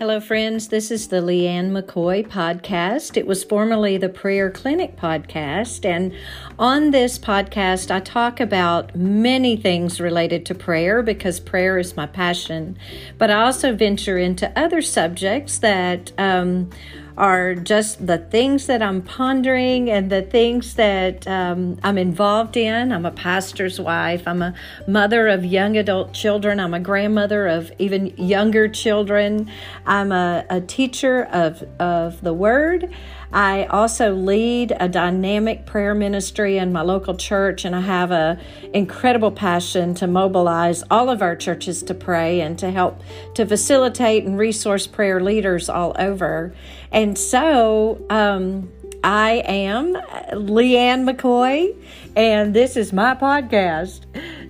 Hello, 0.00 0.18
friends. 0.18 0.68
This 0.68 0.90
is 0.90 1.08
the 1.08 1.20
Leanne 1.20 1.72
McCoy 1.72 2.26
podcast. 2.26 3.18
It 3.18 3.26
was 3.26 3.44
formerly 3.44 3.98
the 3.98 4.08
Prayer 4.08 4.50
Clinic 4.50 4.96
podcast. 4.96 5.84
And 5.84 6.14
on 6.58 6.90
this 6.90 7.18
podcast, 7.18 7.90
I 7.90 8.00
talk 8.00 8.40
about 8.40 8.96
many 8.96 9.58
things 9.58 10.00
related 10.00 10.46
to 10.46 10.54
prayer 10.54 11.02
because 11.02 11.38
prayer 11.38 11.76
is 11.76 11.98
my 11.98 12.06
passion. 12.06 12.78
But 13.18 13.30
I 13.30 13.42
also 13.42 13.76
venture 13.76 14.16
into 14.16 14.50
other 14.58 14.80
subjects 14.80 15.58
that 15.58 16.12
um, 16.16 16.70
are 17.16 17.54
just 17.54 18.06
the 18.06 18.18
things 18.18 18.66
that 18.66 18.82
I'm 18.82 19.02
pondering 19.02 19.90
and 19.90 20.10
the 20.10 20.22
things 20.22 20.74
that 20.74 21.26
um, 21.26 21.78
I'm 21.82 21.98
involved 21.98 22.56
in. 22.56 22.92
I'm 22.92 23.06
a 23.06 23.10
pastor's 23.10 23.80
wife, 23.80 24.22
I'm 24.26 24.42
a 24.42 24.54
mother 24.86 25.28
of 25.28 25.44
young 25.44 25.76
adult 25.76 26.12
children, 26.12 26.60
I'm 26.60 26.74
a 26.74 26.80
grandmother 26.80 27.46
of 27.46 27.72
even 27.78 28.08
younger 28.16 28.68
children, 28.68 29.50
I'm 29.86 30.12
a, 30.12 30.44
a 30.48 30.60
teacher 30.60 31.24
of, 31.24 31.64
of 31.78 32.20
the 32.20 32.32
Word. 32.32 32.92
I 33.32 33.64
also 33.64 34.14
lead 34.14 34.72
a 34.78 34.88
dynamic 34.88 35.66
prayer 35.66 35.94
ministry 35.94 36.58
in 36.58 36.72
my 36.72 36.82
local 36.82 37.16
church, 37.16 37.64
and 37.64 37.76
I 37.76 37.80
have 37.80 38.10
a 38.10 38.38
incredible 38.72 39.30
passion 39.30 39.94
to 39.94 40.06
mobilize 40.06 40.82
all 40.90 41.08
of 41.10 41.22
our 41.22 41.36
churches 41.36 41.82
to 41.84 41.94
pray 41.94 42.40
and 42.40 42.58
to 42.58 42.70
help 42.70 43.00
to 43.34 43.46
facilitate 43.46 44.24
and 44.24 44.36
resource 44.38 44.86
prayer 44.86 45.20
leaders 45.20 45.68
all 45.68 45.94
over. 45.98 46.54
And 46.90 47.16
so, 47.16 48.04
um, 48.10 48.70
I 49.02 49.42
am 49.46 49.94
Leanne 49.94 51.08
McCoy, 51.08 51.74
and 52.16 52.52
this 52.52 52.76
is 52.76 52.92
my 52.92 53.14
podcast. 53.14 54.00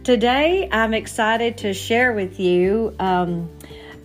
Today, 0.02 0.68
I'm 0.72 0.92
excited 0.92 1.58
to 1.58 1.72
share 1.72 2.12
with 2.12 2.40
you. 2.40 2.96
Um, 2.98 3.48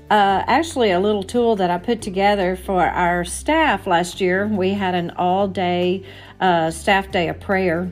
uh, 0.10 0.44
actually 0.48 0.92
a 0.92 1.00
little 1.00 1.24
tool 1.24 1.56
that 1.56 1.72
I 1.72 1.78
put 1.78 2.02
together 2.02 2.56
for 2.56 2.84
our 2.84 3.26
staff 3.26 3.88
last 3.88 4.22
year. 4.22 4.48
We 4.48 4.72
had 4.72 4.94
an 4.94 5.12
all 5.12 5.48
day 5.48 6.04
uh, 6.40 6.72
staff 6.72 7.12
day 7.12 7.28
of 7.28 7.40
prayer. 7.40 7.92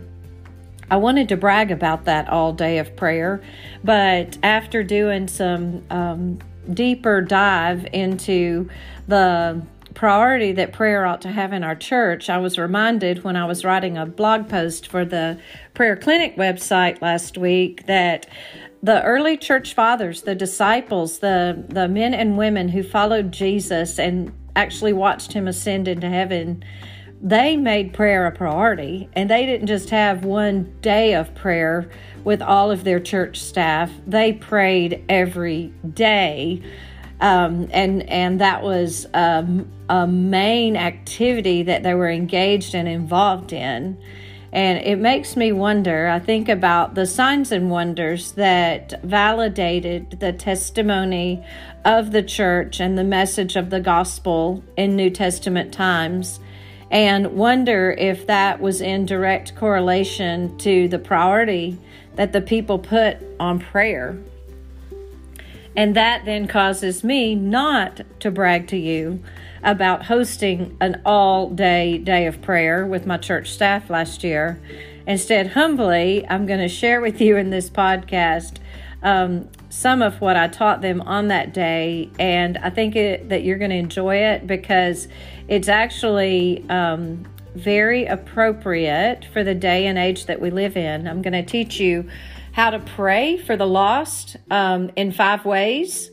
I 0.91 0.97
wanted 0.97 1.29
to 1.29 1.37
brag 1.37 1.71
about 1.71 2.05
that 2.05 2.29
all 2.29 2.53
day 2.53 2.77
of 2.77 2.95
prayer, 2.95 3.41
but 3.83 4.37
after 4.43 4.83
doing 4.83 5.27
some 5.27 5.83
um, 5.89 6.39
deeper 6.71 7.21
dive 7.21 7.87
into 7.93 8.69
the 9.07 9.63
priority 9.95 10.51
that 10.53 10.73
prayer 10.73 11.05
ought 11.05 11.21
to 11.21 11.31
have 11.31 11.53
in 11.53 11.63
our 11.63 11.75
church, 11.75 12.29
I 12.29 12.37
was 12.37 12.59
reminded 12.59 13.23
when 13.23 13.35
I 13.35 13.45
was 13.45 13.63
writing 13.63 13.97
a 13.97 14.05
blog 14.05 14.49
post 14.49 14.87
for 14.87 15.05
the 15.05 15.39
Prayer 15.73 15.95
Clinic 15.95 16.35
website 16.35 17.01
last 17.01 17.37
week 17.37 17.87
that 17.87 18.27
the 18.83 19.01
early 19.03 19.37
church 19.37 19.73
fathers, 19.73 20.23
the 20.23 20.35
disciples, 20.35 21.19
the, 21.19 21.63
the 21.69 21.87
men 21.87 22.13
and 22.13 22.37
women 22.37 22.67
who 22.67 22.83
followed 22.83 23.31
Jesus 23.31 23.97
and 23.97 24.33
actually 24.57 24.91
watched 24.91 25.31
him 25.31 25.47
ascend 25.47 25.87
into 25.87 26.09
heaven, 26.09 26.61
they 27.21 27.55
made 27.55 27.93
prayer 27.93 28.27
a 28.27 28.31
priority. 28.31 29.09
And 29.13 29.29
they 29.29 29.45
didn't 29.45 29.67
just 29.67 29.89
have 29.91 30.25
one 30.25 30.75
day 30.81 31.15
of 31.15 31.33
prayer 31.33 31.89
with 32.25 32.41
all 32.41 32.71
of 32.71 32.83
their 32.83 32.99
church 32.99 33.41
staff, 33.41 33.89
they 34.05 34.33
prayed 34.33 35.03
every 35.07 35.73
day. 35.93 36.61
Um, 37.21 37.69
and 37.71 38.09
and 38.09 38.41
that 38.41 38.63
was 38.63 39.07
um, 39.13 39.71
a 39.89 40.05
main 40.05 40.75
activity 40.75 41.63
that 41.63 41.83
they 41.83 41.93
were 41.93 42.09
engaged 42.09 42.75
and 42.75 42.87
involved 42.87 43.53
in. 43.53 43.97
And 44.53 44.85
it 44.85 44.99
makes 44.99 45.35
me 45.35 45.51
wonder. 45.51 46.07
I 46.07 46.19
think 46.19 46.47
about 46.47 46.93
the 46.93 47.07
signs 47.07 47.51
and 47.51 47.71
wonders 47.71 48.33
that 48.33 49.01
validated 49.03 50.19
the 50.19 50.31
testimony 50.31 51.43
of 51.83 52.11
the 52.11 52.21
church 52.21 52.79
and 52.79 52.95
the 52.95 53.03
message 53.03 53.55
of 53.55 53.71
the 53.71 53.79
gospel 53.79 54.63
in 54.77 54.95
New 54.95 55.09
Testament 55.09 55.73
times, 55.73 56.39
and 56.91 57.35
wonder 57.35 57.95
if 57.97 58.27
that 58.27 58.61
was 58.61 58.79
in 58.79 59.07
direct 59.07 59.55
correlation 59.55 60.55
to 60.59 60.87
the 60.87 60.99
priority 60.99 61.79
that 62.13 62.31
the 62.31 62.41
people 62.41 62.77
put 62.77 63.17
on 63.39 63.59
prayer. 63.59 64.19
And 65.75 65.95
that 65.95 66.25
then 66.25 66.47
causes 66.47 67.03
me 67.03 67.35
not 67.35 68.01
to 68.19 68.31
brag 68.31 68.67
to 68.67 68.77
you 68.77 69.23
about 69.63 70.05
hosting 70.05 70.77
an 70.81 71.01
all 71.05 71.49
day 71.49 71.97
day 71.97 72.27
of 72.27 72.41
prayer 72.41 72.85
with 72.85 73.05
my 73.05 73.17
church 73.17 73.51
staff 73.51 73.89
last 73.89 74.23
year. 74.23 74.61
Instead, 75.07 75.47
humbly, 75.47 76.25
I'm 76.29 76.45
going 76.45 76.59
to 76.59 76.69
share 76.69 77.01
with 77.01 77.19
you 77.19 77.37
in 77.37 77.49
this 77.49 77.69
podcast 77.69 78.57
um, 79.01 79.49
some 79.69 80.01
of 80.01 80.21
what 80.21 80.37
I 80.37 80.47
taught 80.47 80.81
them 80.81 81.01
on 81.01 81.27
that 81.27 81.53
day. 81.53 82.09
And 82.19 82.57
I 82.57 82.69
think 82.69 82.95
it, 82.95 83.29
that 83.29 83.43
you're 83.43 83.57
going 83.57 83.71
to 83.71 83.77
enjoy 83.77 84.17
it 84.17 84.47
because 84.47 85.07
it's 85.47 85.67
actually 85.67 86.63
um, 86.69 87.25
very 87.55 88.05
appropriate 88.05 89.25
for 89.33 89.43
the 89.43 89.53
day 89.53 89.87
and 89.87 89.97
age 89.97 90.25
that 90.27 90.39
we 90.39 90.49
live 90.51 90.77
in. 90.77 91.07
I'm 91.07 91.21
going 91.21 91.33
to 91.33 91.43
teach 91.43 91.79
you 91.79 92.09
how 92.53 92.69
to 92.69 92.79
pray 92.79 93.37
for 93.37 93.57
the 93.57 93.67
lost 93.67 94.37
um, 94.49 94.89
in 94.95 95.11
five 95.11 95.45
ways 95.45 96.09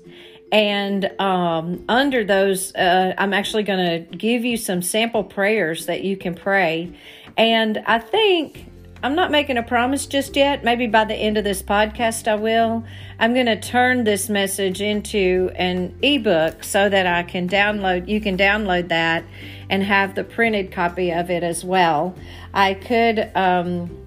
and 0.53 1.11
um, 1.21 1.85
under 1.89 2.25
those, 2.25 2.75
uh, 2.75 3.15
I'm 3.17 3.33
actually 3.33 3.63
going 3.63 4.09
to 4.09 4.17
give 4.17 4.45
you 4.45 4.57
some 4.57 4.83
sample 4.83 5.23
prayers 5.23 5.87
that 5.87 6.03
you 6.03 6.17
can 6.17 6.35
pray. 6.35 6.93
And 7.37 7.79
I 7.87 7.99
think 7.99 8.67
I'm 9.03 9.15
not 9.15 9.31
making 9.31 9.59
a 9.59 9.63
promise 9.63 10.07
just 10.07 10.35
yet. 10.35 10.65
Maybe 10.65 10.89
by 10.89 11.05
the 11.05 11.15
end 11.15 11.39
of 11.39 11.45
this 11.45 11.63
podcast, 11.63 12.27
I 12.27 12.35
will. 12.35 12.85
I'm 13.19 13.33
going 13.33 13.47
to 13.47 13.61
turn 13.61 14.05
this 14.05 14.29
message 14.29 14.81
into 14.81 15.51
an 15.55 15.97
ebook 16.03 16.65
so 16.65 16.89
that 16.89 17.07
I 17.07 17.23
can 17.23 17.49
download, 17.49 18.09
you 18.09 18.21
can 18.21 18.37
download 18.37 18.89
that 18.89 19.25
and 19.69 19.85
have 19.85 20.17
the 20.17 20.25
printed 20.25 20.73
copy 20.73 21.13
of 21.13 21.31
it 21.31 21.45
as 21.45 21.65
well. 21.65 22.17
I 22.53 22.75
could. 22.75 23.31
Um, 23.37 24.00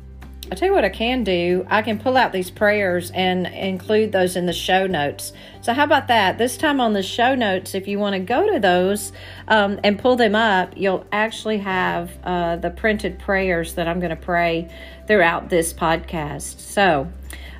I 0.53 0.55
tell 0.55 0.67
you 0.67 0.75
what 0.75 0.85
I 0.85 0.89
can 0.89 1.23
do. 1.23 1.65
I 1.67 1.81
can 1.81 1.97
pull 1.97 2.15
out 2.15 2.31
these 2.31 2.51
prayers 2.51 3.09
and 3.09 3.47
include 3.47 4.11
those 4.11 4.35
in 4.35 4.45
the 4.45 4.53
show 4.53 4.85
notes. 4.85 5.33
So 5.61 5.73
how 5.73 5.83
about 5.83 6.09
that? 6.09 6.37
This 6.37 6.57
time 6.57 6.79
on 6.79 6.93
the 6.93 7.01
show 7.01 7.33
notes, 7.33 7.73
if 7.73 7.87
you 7.87 7.97
want 7.97 8.13
to 8.13 8.19
go 8.19 8.53
to 8.53 8.59
those 8.59 9.11
um, 9.47 9.79
and 9.83 9.97
pull 9.97 10.15
them 10.15 10.35
up, 10.35 10.75
you'll 10.77 11.07
actually 11.11 11.57
have 11.57 12.11
uh, 12.23 12.57
the 12.57 12.69
printed 12.69 13.17
prayers 13.17 13.73
that 13.73 13.87
I'm 13.87 13.99
going 13.99 14.11
to 14.11 14.15
pray 14.15 14.69
throughout 15.07 15.49
this 15.49 15.73
podcast. 15.73 16.59
So. 16.59 17.11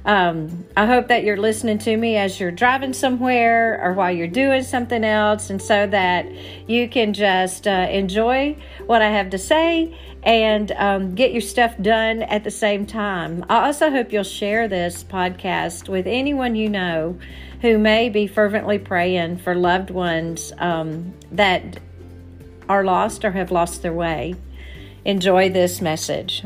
Um, 0.05 0.65
I 0.75 0.85
hope 0.85 1.07
that 1.07 1.23
you're 1.23 1.37
listening 1.37 1.77
to 1.79 1.95
me 1.95 2.17
as 2.17 2.39
you're 2.39 2.51
driving 2.51 2.93
somewhere 2.93 3.79
or 3.81 3.93
while 3.93 4.11
you're 4.11 4.27
doing 4.27 4.63
something 4.63 5.03
else, 5.03 5.49
and 5.49 5.61
so 5.61 5.87
that 5.87 6.25
you 6.67 6.89
can 6.89 7.13
just 7.13 7.67
uh, 7.67 7.87
enjoy 7.89 8.57
what 8.85 9.01
I 9.01 9.09
have 9.09 9.29
to 9.29 9.37
say 9.37 9.97
and 10.23 10.71
um, 10.73 11.15
get 11.15 11.31
your 11.31 11.41
stuff 11.41 11.75
done 11.81 12.23
at 12.23 12.43
the 12.43 12.51
same 12.51 12.85
time. 12.85 13.45
I 13.49 13.65
also 13.65 13.89
hope 13.89 14.11
you'll 14.11 14.23
share 14.23 14.67
this 14.67 15.03
podcast 15.03 15.89
with 15.89 16.07
anyone 16.07 16.55
you 16.55 16.69
know 16.69 17.17
who 17.61 17.77
may 17.77 18.09
be 18.09 18.27
fervently 18.27 18.79
praying 18.79 19.37
for 19.37 19.55
loved 19.55 19.89
ones 19.89 20.51
um, 20.57 21.13
that 21.31 21.79
are 22.67 22.83
lost 22.83 23.23
or 23.23 23.31
have 23.31 23.51
lost 23.51 23.81
their 23.81 23.93
way. 23.93 24.35
Enjoy 25.05 25.49
this 25.49 25.81
message. 25.81 26.43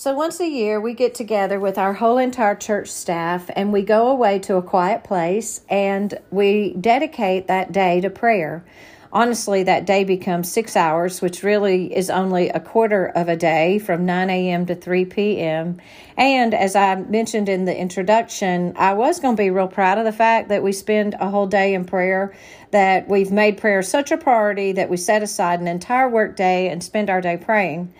So, 0.00 0.14
once 0.14 0.38
a 0.38 0.48
year, 0.48 0.80
we 0.80 0.94
get 0.94 1.16
together 1.16 1.58
with 1.58 1.76
our 1.76 1.94
whole 1.94 2.18
entire 2.18 2.54
church 2.54 2.88
staff 2.88 3.50
and 3.56 3.72
we 3.72 3.82
go 3.82 4.06
away 4.06 4.38
to 4.38 4.54
a 4.54 4.62
quiet 4.62 5.02
place 5.02 5.62
and 5.68 6.16
we 6.30 6.74
dedicate 6.74 7.48
that 7.48 7.72
day 7.72 8.00
to 8.02 8.08
prayer. 8.08 8.64
Honestly, 9.12 9.64
that 9.64 9.86
day 9.86 10.04
becomes 10.04 10.52
six 10.52 10.76
hours, 10.76 11.20
which 11.20 11.42
really 11.42 11.92
is 11.92 12.10
only 12.10 12.48
a 12.48 12.60
quarter 12.60 13.06
of 13.06 13.28
a 13.28 13.34
day 13.34 13.80
from 13.80 14.06
9 14.06 14.30
a.m. 14.30 14.66
to 14.66 14.76
3 14.76 15.04
p.m. 15.06 15.80
And 16.16 16.54
as 16.54 16.76
I 16.76 16.94
mentioned 16.94 17.48
in 17.48 17.64
the 17.64 17.76
introduction, 17.76 18.74
I 18.76 18.92
was 18.92 19.18
going 19.18 19.34
to 19.34 19.42
be 19.42 19.50
real 19.50 19.66
proud 19.66 19.98
of 19.98 20.04
the 20.04 20.12
fact 20.12 20.48
that 20.50 20.62
we 20.62 20.70
spend 20.70 21.16
a 21.18 21.28
whole 21.28 21.48
day 21.48 21.74
in 21.74 21.84
prayer, 21.84 22.36
that 22.70 23.08
we've 23.08 23.32
made 23.32 23.58
prayer 23.58 23.82
such 23.82 24.12
a 24.12 24.16
priority 24.16 24.70
that 24.70 24.90
we 24.90 24.96
set 24.96 25.24
aside 25.24 25.58
an 25.58 25.66
entire 25.66 26.08
work 26.08 26.36
day 26.36 26.68
and 26.68 26.84
spend 26.84 27.10
our 27.10 27.20
day 27.20 27.36
praying. 27.36 27.92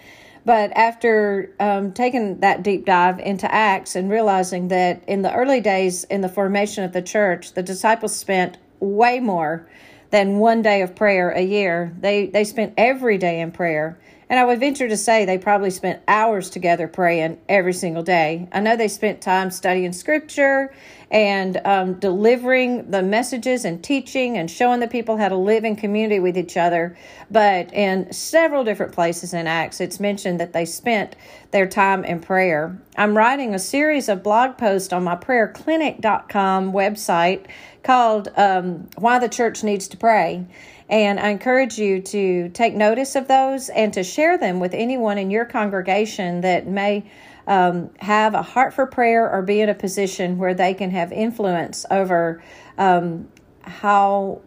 But 0.44 0.72
after 0.76 1.54
um, 1.60 1.92
taking 1.92 2.40
that 2.40 2.62
deep 2.62 2.86
dive 2.86 3.18
into 3.18 3.52
Acts 3.52 3.96
and 3.96 4.10
realizing 4.10 4.68
that 4.68 5.02
in 5.06 5.22
the 5.22 5.32
early 5.34 5.60
days 5.60 6.04
in 6.04 6.20
the 6.20 6.28
formation 6.28 6.84
of 6.84 6.92
the 6.92 7.02
church, 7.02 7.52
the 7.52 7.62
disciples 7.62 8.14
spent 8.16 8.58
way 8.80 9.20
more 9.20 9.66
than 10.10 10.38
one 10.38 10.62
day 10.62 10.82
of 10.82 10.94
prayer 10.94 11.30
a 11.30 11.42
year. 11.42 11.94
They 12.00 12.26
they 12.26 12.44
spent 12.44 12.74
every 12.76 13.18
day 13.18 13.40
in 13.40 13.52
prayer. 13.52 13.98
And 14.30 14.38
I 14.38 14.44
would 14.44 14.60
venture 14.60 14.88
to 14.88 14.96
say 14.96 15.24
they 15.24 15.38
probably 15.38 15.70
spent 15.70 16.02
hours 16.06 16.50
together 16.50 16.86
praying 16.86 17.38
every 17.48 17.72
single 17.72 18.02
day. 18.02 18.48
I 18.52 18.60
know 18.60 18.76
they 18.76 18.88
spent 18.88 19.22
time 19.22 19.50
studying 19.50 19.92
scripture 19.92 20.72
and 21.10 21.58
um, 21.64 21.94
delivering 21.94 22.90
the 22.90 23.02
messages 23.02 23.64
and 23.64 23.82
teaching 23.82 24.36
and 24.36 24.50
showing 24.50 24.80
the 24.80 24.88
people 24.88 25.16
how 25.16 25.28
to 25.28 25.36
live 25.36 25.64
in 25.64 25.76
community 25.76 26.20
with 26.20 26.36
each 26.36 26.58
other. 26.58 26.96
But 27.30 27.72
in 27.72 28.12
several 28.12 28.64
different 28.64 28.92
places 28.92 29.32
in 29.32 29.46
Acts, 29.46 29.80
it's 29.80 29.98
mentioned 29.98 30.38
that 30.40 30.52
they 30.52 30.66
spent 30.66 31.16
their 31.50 31.66
time 31.66 32.04
in 32.04 32.20
prayer. 32.20 32.78
I'm 32.96 33.16
writing 33.16 33.54
a 33.54 33.58
series 33.58 34.10
of 34.10 34.22
blog 34.22 34.58
posts 34.58 34.92
on 34.92 35.04
my 35.04 35.16
prayerclinic.com 35.16 36.72
website 36.72 37.46
called 37.82 38.28
um, 38.36 38.88
Why 38.98 39.18
the 39.18 39.30
Church 39.30 39.64
Needs 39.64 39.88
to 39.88 39.96
Pray. 39.96 40.44
And 40.88 41.20
I 41.20 41.28
encourage 41.28 41.78
you 41.78 42.00
to 42.00 42.48
take 42.50 42.74
notice 42.74 43.14
of 43.14 43.28
those 43.28 43.68
and 43.68 43.92
to 43.92 44.02
share 44.02 44.38
them 44.38 44.58
with 44.58 44.72
anyone 44.72 45.18
in 45.18 45.30
your 45.30 45.44
congregation 45.44 46.40
that 46.40 46.66
may 46.66 47.10
um, 47.46 47.90
have 47.98 48.34
a 48.34 48.42
heart 48.42 48.72
for 48.74 48.86
prayer 48.86 49.30
or 49.30 49.42
be 49.42 49.60
in 49.60 49.68
a 49.68 49.74
position 49.74 50.38
where 50.38 50.54
they 50.54 50.74
can 50.74 50.90
have 50.90 51.12
influence 51.12 51.84
over 51.90 52.42
um, 52.78 53.28
how 53.62 54.40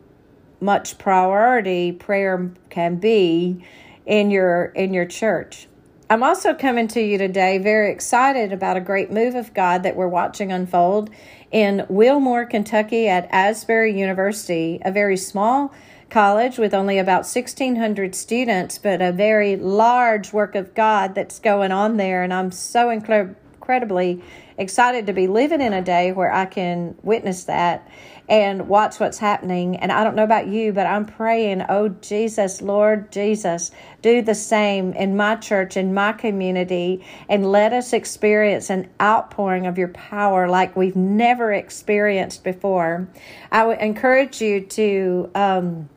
much 0.59 0.97
priority 0.97 1.91
prayer 1.91 2.51
can 2.69 2.97
be 2.97 3.63
in 4.05 4.31
your 4.31 4.65
in 4.65 4.93
your 4.93 5.05
church. 5.05 5.67
I'm 6.09 6.23
also 6.23 6.53
coming 6.53 6.87
to 6.89 7.01
you 7.01 7.17
today 7.17 7.57
very 7.57 7.91
excited 7.91 8.51
about 8.51 8.77
a 8.77 8.81
great 8.81 9.11
move 9.11 9.33
of 9.33 9.53
God 9.53 9.83
that 9.83 9.95
we're 9.95 10.09
watching 10.09 10.51
unfold 10.51 11.09
in 11.51 11.85
Wilmore, 11.89 12.45
Kentucky 12.45 13.07
at 13.07 13.29
Asbury 13.31 13.97
University, 13.97 14.79
a 14.83 14.91
very 14.91 15.15
small 15.17 15.73
college 16.11 16.57
with 16.57 16.73
only 16.73 16.99
about 16.99 17.25
1,600 17.25 18.13
students, 18.13 18.77
but 18.77 19.01
a 19.01 19.11
very 19.11 19.55
large 19.55 20.33
work 20.33 20.53
of 20.53 20.75
God 20.75 21.15
that's 21.15 21.39
going 21.39 21.71
on 21.71 21.97
there. 21.97 22.21
And 22.21 22.33
I'm 22.33 22.51
so 22.51 22.89
incredibly 22.89 24.21
excited 24.57 25.07
to 25.07 25.13
be 25.13 25.27
living 25.27 25.61
in 25.61 25.73
a 25.73 25.81
day 25.81 26.11
where 26.11 26.31
I 26.31 26.45
can 26.45 26.95
witness 27.01 27.45
that 27.45 27.87
and 28.27 28.67
watch 28.67 28.99
what's 28.99 29.17
happening. 29.17 29.77
And 29.77 29.91
I 29.91 30.03
don't 30.03 30.15
know 30.15 30.23
about 30.23 30.47
you, 30.47 30.71
but 30.71 30.85
I'm 30.85 31.05
praying, 31.05 31.63
oh 31.69 31.89
Jesus, 31.89 32.61
Lord 32.61 33.11
Jesus, 33.11 33.71
do 34.01 34.21
the 34.21 34.35
same 34.35 34.93
in 34.93 35.17
my 35.17 35.35
church, 35.35 35.77
in 35.77 35.93
my 35.93 36.13
community, 36.13 37.03
and 37.27 37.51
let 37.51 37.73
us 37.73 37.93
experience 37.93 38.69
an 38.69 38.89
outpouring 39.01 39.65
of 39.65 39.77
your 39.77 39.89
power 39.89 40.49
like 40.49 40.75
we've 40.75 40.95
never 40.95 41.51
experienced 41.51 42.43
before. 42.43 43.07
I 43.51 43.65
would 43.65 43.79
encourage 43.79 44.41
you 44.41 44.61
to. 44.61 45.31
Um, 45.35 45.89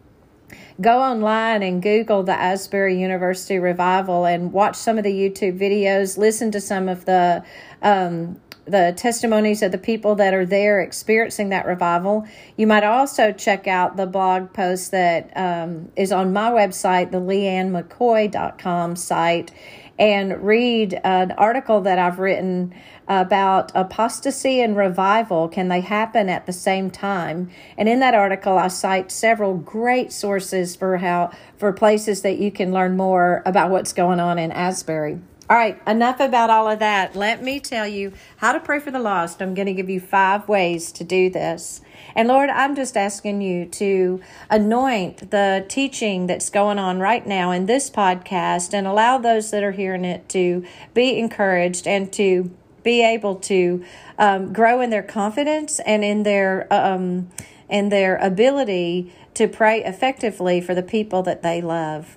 go 0.80 1.00
online 1.00 1.62
and 1.62 1.82
Google 1.82 2.22
the 2.22 2.32
Asbury 2.32 3.00
University 3.00 3.58
Revival 3.58 4.24
and 4.24 4.52
watch 4.52 4.76
some 4.76 4.98
of 4.98 5.04
the 5.04 5.12
YouTube 5.12 5.58
videos, 5.58 6.18
listen 6.18 6.50
to 6.52 6.60
some 6.60 6.88
of 6.88 7.04
the 7.04 7.44
um, 7.82 8.40
the 8.66 8.94
testimonies 8.96 9.62
of 9.62 9.72
the 9.72 9.78
people 9.78 10.14
that 10.14 10.32
are 10.32 10.46
there 10.46 10.80
experiencing 10.80 11.50
that 11.50 11.66
revival. 11.66 12.26
You 12.56 12.66
might 12.66 12.84
also 12.84 13.30
check 13.32 13.66
out 13.66 13.96
the 13.96 14.06
blog 14.06 14.52
post 14.52 14.90
that 14.92 15.30
um, 15.36 15.90
is 15.96 16.12
on 16.12 16.32
my 16.32 16.50
website, 16.50 17.10
the 17.10 17.20
leannemccoy.com 17.20 18.96
site, 18.96 19.52
and 19.98 20.44
read 20.44 21.00
an 21.04 21.32
article 21.32 21.80
that 21.82 21.98
I've 21.98 22.18
written 22.18 22.74
about 23.06 23.70
apostasy 23.74 24.60
and 24.60 24.76
revival. 24.76 25.48
Can 25.48 25.68
they 25.68 25.80
happen 25.80 26.28
at 26.28 26.46
the 26.46 26.52
same 26.52 26.90
time? 26.90 27.50
And 27.76 27.88
in 27.88 28.00
that 28.00 28.14
article, 28.14 28.58
I 28.58 28.68
cite 28.68 29.12
several 29.12 29.54
great 29.54 30.12
sources 30.12 30.74
for 30.74 30.96
how 30.98 31.30
for 31.56 31.72
places 31.72 32.22
that 32.22 32.38
you 32.38 32.50
can 32.50 32.72
learn 32.72 32.96
more 32.96 33.42
about 33.46 33.70
what's 33.70 33.92
going 33.92 34.20
on 34.20 34.38
in 34.38 34.50
Asbury. 34.52 35.20
All 35.50 35.58
right, 35.58 35.78
enough 35.86 36.20
about 36.20 36.48
all 36.48 36.70
of 36.70 36.78
that. 36.78 37.14
Let 37.14 37.42
me 37.42 37.60
tell 37.60 37.86
you 37.86 38.14
how 38.38 38.52
to 38.52 38.60
pray 38.60 38.80
for 38.80 38.90
the 38.90 38.98
lost. 38.98 39.42
I'm 39.42 39.52
going 39.52 39.66
to 39.66 39.74
give 39.74 39.90
you 39.90 40.00
five 40.00 40.48
ways 40.48 40.90
to 40.92 41.04
do 41.04 41.28
this. 41.28 41.82
And 42.14 42.28
Lord, 42.28 42.48
I'm 42.48 42.74
just 42.74 42.96
asking 42.96 43.42
you 43.42 43.66
to 43.66 44.22
anoint 44.48 45.30
the 45.30 45.66
teaching 45.68 46.26
that's 46.28 46.48
going 46.48 46.78
on 46.78 46.98
right 46.98 47.26
now 47.26 47.50
in 47.50 47.66
this 47.66 47.90
podcast 47.90 48.72
and 48.72 48.86
allow 48.86 49.18
those 49.18 49.50
that 49.50 49.62
are 49.62 49.72
hearing 49.72 50.06
it 50.06 50.30
to 50.30 50.64
be 50.94 51.18
encouraged 51.18 51.86
and 51.86 52.10
to 52.14 52.50
be 52.82 53.04
able 53.04 53.34
to 53.36 53.84
um, 54.18 54.50
grow 54.50 54.80
in 54.80 54.88
their 54.88 55.02
confidence 55.02 55.78
and 55.80 56.02
in 56.02 56.22
their 56.22 56.72
um, 56.72 57.30
in 57.68 57.90
their 57.90 58.16
ability 58.16 59.12
to 59.34 59.46
pray 59.46 59.84
effectively 59.84 60.62
for 60.62 60.74
the 60.74 60.82
people 60.82 61.22
that 61.22 61.42
they 61.42 61.60
love. 61.60 62.16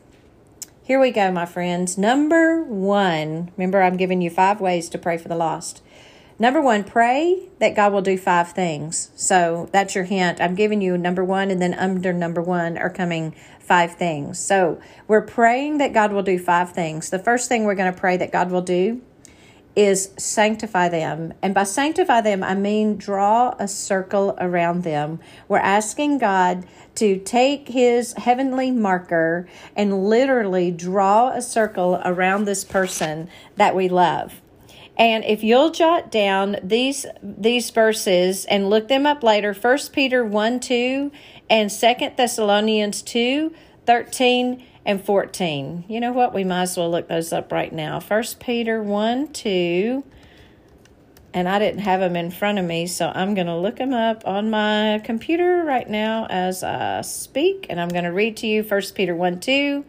Here 0.87 1.01
we 1.01 1.11
go, 1.11 1.33
my 1.33 1.45
friends. 1.45 1.97
Number 1.97 2.63
one, 2.63 3.51
remember, 3.57 3.81
I'm 3.81 3.97
giving 3.97 4.21
you 4.21 4.29
five 4.29 4.61
ways 4.61 4.87
to 4.87 4.97
pray 4.97 5.17
for 5.17 5.27
the 5.27 5.35
lost. 5.35 5.83
Number 6.39 6.61
one, 6.61 6.85
pray 6.85 7.49
that 7.59 7.75
God 7.75 7.91
will 7.91 8.01
do 8.01 8.17
five 8.17 8.53
things. 8.53 9.11
So 9.13 9.67
that's 9.73 9.95
your 9.95 10.05
hint. 10.05 10.39
I'm 10.39 10.55
giving 10.55 10.79
you 10.79 10.97
number 10.97 11.25
one, 11.25 11.51
and 11.51 11.61
then 11.61 11.73
under 11.73 12.13
number 12.13 12.41
one 12.41 12.77
are 12.77 12.89
coming 12.89 13.35
five 13.59 13.97
things. 13.97 14.39
So 14.39 14.79
we're 15.09 15.25
praying 15.25 15.79
that 15.79 15.91
God 15.91 16.13
will 16.13 16.23
do 16.23 16.39
five 16.39 16.71
things. 16.71 17.09
The 17.09 17.19
first 17.19 17.49
thing 17.49 17.65
we're 17.65 17.75
going 17.75 17.93
to 17.93 17.99
pray 17.99 18.15
that 18.15 18.31
God 18.31 18.49
will 18.49 18.61
do 18.61 19.01
is 19.77 20.09
sanctify 20.17 20.89
them. 20.89 21.31
And 21.43 21.53
by 21.53 21.63
sanctify 21.63 22.21
them, 22.21 22.43
I 22.43 22.55
mean 22.55 22.97
draw 22.97 23.53
a 23.59 23.67
circle 23.67 24.35
around 24.39 24.81
them. 24.81 25.19
We're 25.47 25.59
asking 25.59 26.17
God 26.17 26.65
to 26.95 27.19
take 27.19 27.67
his 27.67 28.13
heavenly 28.13 28.71
marker 28.71 29.47
and 29.75 30.09
literally 30.09 30.71
draw 30.71 31.29
a 31.29 31.43
circle 31.43 32.01
around 32.03 32.45
this 32.45 32.63
person 32.63 33.29
that 33.55 33.75
we 33.75 33.87
love. 33.87 34.41
And 34.97 35.23
if 35.23 35.43
you'll 35.43 35.69
jot 35.69 36.09
down 36.09 36.57
these 36.63 37.05
these 37.21 37.69
verses 37.69 38.45
and 38.45 38.71
look 38.71 38.87
them 38.87 39.05
up 39.05 39.21
later, 39.21 39.53
1 39.53 39.77
Peter 39.93 40.25
1 40.25 40.59
2 40.59 41.11
and 41.51 41.69
2 41.69 42.11
Thessalonians 42.17 43.03
2 43.03 43.53
13 43.85 44.65
and 44.87 45.03
14. 45.03 45.83
You 45.89 45.99
know 45.99 46.13
what? 46.13 46.33
We 46.33 46.45
might 46.45 46.63
as 46.63 46.77
well 46.77 46.89
look 46.89 47.09
those 47.09 47.33
up 47.33 47.51
right 47.51 47.71
now. 47.71 47.99
First 47.99 48.39
Peter 48.39 48.81
1 48.81 49.33
2. 49.33 50.03
And 51.33 51.47
I 51.47 51.59
didn't 51.59 51.81
have 51.81 51.99
them 51.99 52.15
in 52.15 52.31
front 52.31 52.57
of 52.57 52.65
me, 52.65 52.87
so 52.87 53.11
I'm 53.13 53.35
going 53.35 53.45
to 53.45 53.57
look 53.57 53.75
them 53.75 53.93
up 53.93 54.25
on 54.25 54.49
my 54.49 55.01
computer 55.03 55.63
right 55.63 55.87
now 55.87 56.25
as 56.27 56.63
I 56.63 57.01
speak. 57.01 57.67
And 57.69 57.79
I'm 57.79 57.89
going 57.89 58.05
to 58.05 58.13
read 58.13 58.37
to 58.37 58.47
you 58.47 58.63
First 58.63 58.95
Peter 58.95 59.13
1 59.13 59.41
2 59.41 59.85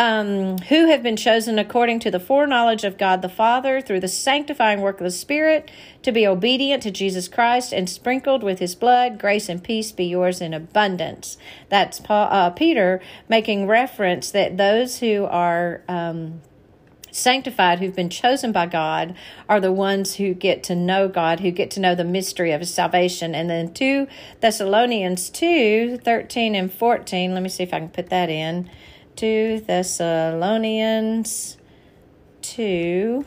um, 0.00 0.56
who 0.70 0.86
have 0.86 1.02
been 1.02 1.16
chosen 1.16 1.58
according 1.58 2.00
to 2.00 2.10
the 2.10 2.18
foreknowledge 2.18 2.84
of 2.84 2.96
God 2.96 3.20
the 3.20 3.28
Father 3.28 3.82
through 3.82 4.00
the 4.00 4.08
sanctifying 4.08 4.80
work 4.80 4.98
of 4.98 5.04
the 5.04 5.10
Spirit 5.10 5.70
to 6.02 6.10
be 6.10 6.26
obedient 6.26 6.82
to 6.84 6.90
Jesus 6.90 7.28
Christ 7.28 7.70
and 7.70 7.88
sprinkled 7.88 8.42
with 8.42 8.60
his 8.60 8.74
blood, 8.74 9.18
grace 9.18 9.50
and 9.50 9.62
peace 9.62 9.92
be 9.92 10.06
yours 10.06 10.40
in 10.40 10.54
abundance. 10.54 11.36
That's 11.68 12.00
Paul, 12.00 12.28
uh, 12.30 12.48
Peter 12.48 13.02
making 13.28 13.66
reference 13.66 14.30
that 14.30 14.56
those 14.56 15.00
who 15.00 15.26
are. 15.26 15.82
Um, 15.86 16.40
sanctified 17.12 17.80
who've 17.80 17.96
been 17.96 18.08
chosen 18.08 18.52
by 18.52 18.64
God 18.66 19.16
are 19.48 19.58
the 19.58 19.72
ones 19.72 20.14
who 20.14 20.32
get 20.32 20.62
to 20.62 20.76
know 20.76 21.08
God, 21.08 21.40
who 21.40 21.50
get 21.50 21.68
to 21.72 21.80
know 21.80 21.96
the 21.96 22.04
mystery 22.04 22.52
of 22.52 22.60
his 22.60 22.72
salvation. 22.72 23.34
And 23.34 23.50
then 23.50 23.74
2 23.74 24.06
Thessalonians 24.38 25.28
2 25.28 25.98
13 25.98 26.54
and 26.54 26.72
14, 26.72 27.34
let 27.34 27.42
me 27.42 27.48
see 27.48 27.64
if 27.64 27.74
I 27.74 27.80
can 27.80 27.88
put 27.88 28.10
that 28.10 28.30
in. 28.30 28.70
2 29.16 29.60
Thessalonians 29.66 31.56
2, 32.42 33.24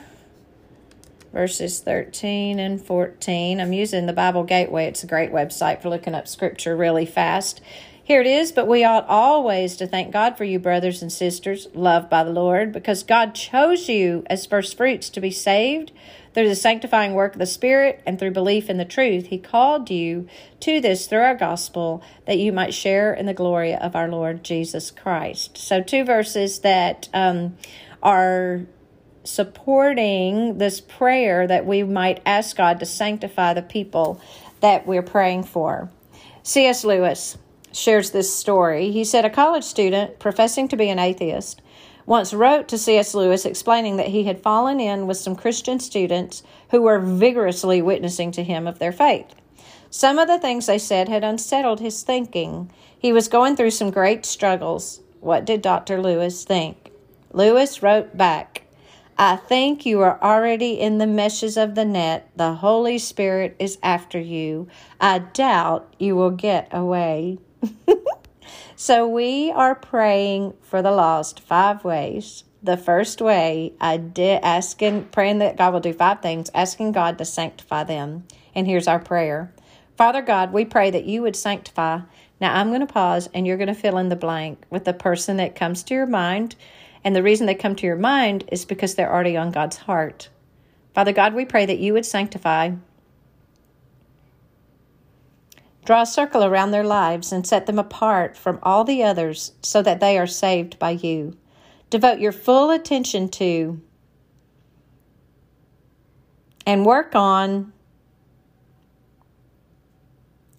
verses 1.31 1.79
13 1.79 2.59
and 2.59 2.81
14. 2.81 3.59
I'm 3.59 3.73
using 3.73 4.05
the 4.05 4.13
Bible 4.13 4.43
Gateway. 4.43 4.85
It's 4.85 5.03
a 5.03 5.07
great 5.07 5.31
website 5.31 5.81
for 5.81 5.89
looking 5.89 6.15
up 6.15 6.27
scripture 6.27 6.75
really 6.75 7.05
fast. 7.05 7.61
Here 8.05 8.19
it 8.19 8.27
is, 8.27 8.51
but 8.51 8.67
we 8.67 8.83
ought 8.83 9.07
always 9.07 9.77
to 9.77 9.87
thank 9.87 10.11
God 10.11 10.37
for 10.37 10.43
you, 10.43 10.59
brothers 10.59 11.01
and 11.01 11.09
sisters, 11.09 11.69
loved 11.73 12.09
by 12.09 12.25
the 12.25 12.31
Lord, 12.31 12.73
because 12.73 13.01
God 13.01 13.33
chose 13.33 13.87
you 13.87 14.25
as 14.25 14.45
first 14.45 14.75
fruits 14.75 15.09
to 15.11 15.21
be 15.21 15.31
saved 15.31 15.93
through 16.33 16.49
the 16.49 16.55
sanctifying 16.55 17.13
work 17.13 17.33
of 17.33 17.39
the 17.39 17.45
Spirit 17.45 18.01
and 18.05 18.19
through 18.19 18.31
belief 18.31 18.69
in 18.69 18.75
the 18.75 18.83
truth. 18.83 19.27
He 19.27 19.37
called 19.37 19.89
you 19.89 20.27
to 20.59 20.81
this 20.81 21.07
through 21.07 21.21
our 21.21 21.35
gospel 21.35 22.03
that 22.25 22.39
you 22.39 22.51
might 22.51 22.73
share 22.73 23.13
in 23.13 23.25
the 23.25 23.33
glory 23.33 23.73
of 23.73 23.95
our 23.95 24.09
Lord 24.09 24.43
Jesus 24.43 24.91
Christ. 24.91 25.57
So, 25.57 25.81
two 25.81 26.03
verses 26.03 26.59
that 26.59 27.07
um, 27.13 27.55
are 28.01 28.65
supporting 29.23 30.57
this 30.57 30.81
prayer 30.81 31.47
that 31.47 31.65
we 31.65 31.83
might 31.83 32.21
ask 32.25 32.57
God 32.57 32.81
to 32.81 32.85
sanctify 32.85 33.53
the 33.53 33.61
people 33.61 34.19
that 34.59 34.85
we're 34.85 35.01
praying 35.01 35.43
for. 35.43 35.89
C.S. 36.45 36.83
Lewis 36.83 37.37
shares 37.73 38.11
this 38.11 38.33
story. 38.33 38.91
He 38.91 39.03
said, 39.03 39.25
A 39.25 39.29
college 39.29 39.63
student 39.63 40.19
professing 40.19 40.67
to 40.69 40.77
be 40.77 40.89
an 40.89 40.99
atheist 40.99 41.61
once 42.05 42.33
wrote 42.33 42.67
to 42.67 42.77
C.S. 42.77 43.13
Lewis 43.13 43.45
explaining 43.45 43.97
that 43.97 44.09
he 44.09 44.23
had 44.23 44.41
fallen 44.41 44.79
in 44.79 45.07
with 45.07 45.17
some 45.17 45.35
Christian 45.35 45.79
students 45.79 46.43
who 46.71 46.81
were 46.81 46.99
vigorously 46.99 47.81
witnessing 47.81 48.31
to 48.31 48.43
him 48.43 48.67
of 48.67 48.79
their 48.79 48.91
faith. 48.91 49.33
Some 49.89 50.19
of 50.19 50.27
the 50.27 50.39
things 50.39 50.65
they 50.65 50.79
said 50.79 51.07
had 51.07 51.23
unsettled 51.23 51.79
his 51.79 52.01
thinking. 52.03 52.71
He 52.97 53.13
was 53.13 53.27
going 53.27 53.55
through 53.55 53.71
some 53.71 53.91
great 53.91 54.25
struggles. 54.25 55.01
What 55.21 55.45
did 55.45 55.61
Dr. 55.61 56.01
Lewis 56.01 56.43
think? 56.43 56.91
Lewis 57.31 57.81
wrote 57.81 58.17
back, 58.17 58.63
I 59.17 59.35
think 59.35 59.85
you 59.85 60.01
are 60.01 60.19
already 60.21 60.79
in 60.79 60.97
the 60.97 61.07
meshes 61.07 61.55
of 61.55 61.75
the 61.75 61.85
net. 61.85 62.29
The 62.35 62.55
Holy 62.55 62.97
Spirit 62.97 63.55
is 63.59 63.77
after 63.83 64.19
you. 64.19 64.67
I 64.99 65.19
doubt 65.19 65.93
you 65.99 66.15
will 66.15 66.31
get 66.31 66.67
away. 66.71 67.37
so 68.75 69.07
we 69.07 69.51
are 69.51 69.75
praying 69.75 70.53
for 70.61 70.81
the 70.81 70.91
lost 70.91 71.39
five 71.39 71.83
ways. 71.83 72.43
The 72.61 72.77
first 72.77 73.21
way 73.21 73.73
I 73.79 73.97
did 73.97 74.41
asking 74.43 75.05
praying 75.05 75.39
that 75.39 75.57
God 75.57 75.73
will 75.73 75.79
do 75.79 75.93
five 75.93 76.21
things, 76.21 76.49
asking 76.53 76.93
God 76.93 77.17
to 77.17 77.25
sanctify 77.25 77.83
them. 77.83 78.25
And 78.55 78.67
here's 78.67 78.87
our 78.87 78.99
prayer. 78.99 79.53
Father 79.97 80.21
God, 80.21 80.53
we 80.53 80.65
pray 80.65 80.89
that 80.91 81.05
you 81.05 81.21
would 81.21 81.35
sanctify. 81.35 82.01
Now 82.39 82.55
I'm 82.55 82.69
going 82.69 82.85
to 82.85 82.91
pause 82.91 83.29
and 83.33 83.45
you're 83.45 83.57
going 83.57 83.67
to 83.67 83.73
fill 83.73 83.97
in 83.97 84.09
the 84.09 84.15
blank 84.15 84.63
with 84.69 84.85
the 84.85 84.93
person 84.93 85.37
that 85.37 85.55
comes 85.55 85.83
to 85.83 85.93
your 85.93 86.07
mind. 86.07 86.55
And 87.03 87.15
the 87.15 87.23
reason 87.23 87.47
they 87.47 87.55
come 87.55 87.75
to 87.75 87.85
your 87.85 87.97
mind 87.97 88.45
is 88.51 88.65
because 88.65 88.95
they're 88.95 89.11
already 89.11 89.35
on 89.35 89.51
God's 89.51 89.77
heart. 89.77 90.29
Father 90.93 91.11
God, 91.11 91.33
we 91.33 91.45
pray 91.45 91.65
that 91.65 91.79
you 91.79 91.93
would 91.93 92.05
sanctify 92.05 92.71
Draw 95.85 96.03
a 96.03 96.05
circle 96.05 96.43
around 96.43 96.71
their 96.71 96.83
lives 96.83 97.31
and 97.31 97.45
set 97.45 97.65
them 97.65 97.77
apart 97.77 98.37
from 98.37 98.59
all 98.63 98.83
the 98.83 99.03
others 99.03 99.51
so 99.61 99.81
that 99.81 99.99
they 99.99 100.17
are 100.17 100.27
saved 100.27 100.79
by 100.79 100.91
you. 100.91 101.37
Devote 101.89 102.19
your 102.19 102.31
full 102.31 102.71
attention 102.71 103.29
to 103.29 103.81
and 106.65 106.85
work 106.85 107.15
on 107.15 107.73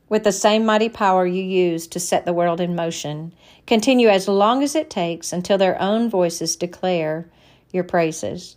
with 0.09 0.25
the 0.25 0.33
same 0.33 0.67
mighty 0.67 0.89
power 0.89 1.27
you 1.27 1.43
use 1.43 1.87
to 1.89 1.99
set 1.99 2.27
the 2.27 2.33
world 2.33 2.61
in 2.61 2.77
motion. 2.77 3.33
Continue 3.67 4.09
as 4.09 4.29
long 4.29 4.63
as 4.63 4.75
it 4.75 4.91
takes 4.91 5.33
until 5.33 5.57
their 5.57 5.81
own 5.81 6.11
voices 6.11 6.57
declare 6.57 7.29
your 7.73 7.85
praises. 7.85 8.57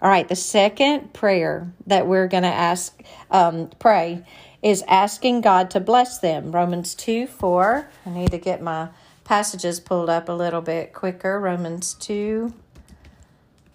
All 0.00 0.10
right, 0.10 0.26
the 0.26 0.36
second 0.36 1.12
prayer 1.12 1.72
that 1.86 2.06
we're 2.06 2.28
going 2.28 2.42
to 2.42 2.48
ask, 2.48 3.00
um, 3.30 3.70
pray 3.78 4.24
is 4.66 4.82
asking 4.88 5.42
God 5.42 5.70
to 5.70 5.78
bless 5.78 6.18
them. 6.18 6.50
Romans 6.50 6.96
2 6.96 7.28
4. 7.28 7.88
I 8.04 8.10
need 8.10 8.32
to 8.32 8.38
get 8.38 8.60
my 8.60 8.88
passages 9.22 9.78
pulled 9.78 10.10
up 10.10 10.28
a 10.28 10.32
little 10.32 10.60
bit 10.60 10.92
quicker. 10.92 11.38
Romans 11.38 11.94
2 11.94 12.52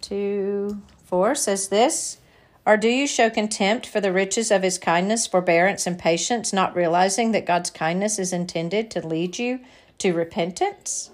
2 0.02 0.82
4 1.06 1.34
says 1.34 1.68
this. 1.68 2.18
Or 2.66 2.76
do 2.76 2.88
you 2.88 3.06
show 3.06 3.30
contempt 3.30 3.86
for 3.86 4.02
the 4.02 4.12
riches 4.12 4.50
of 4.50 4.62
his 4.62 4.76
kindness, 4.76 5.26
forbearance, 5.26 5.86
and 5.86 5.98
patience, 5.98 6.52
not 6.52 6.76
realizing 6.76 7.32
that 7.32 7.46
God's 7.46 7.70
kindness 7.70 8.18
is 8.18 8.34
intended 8.34 8.90
to 8.90 9.06
lead 9.06 9.38
you 9.38 9.60
to 9.96 10.12
repentance? 10.12 11.10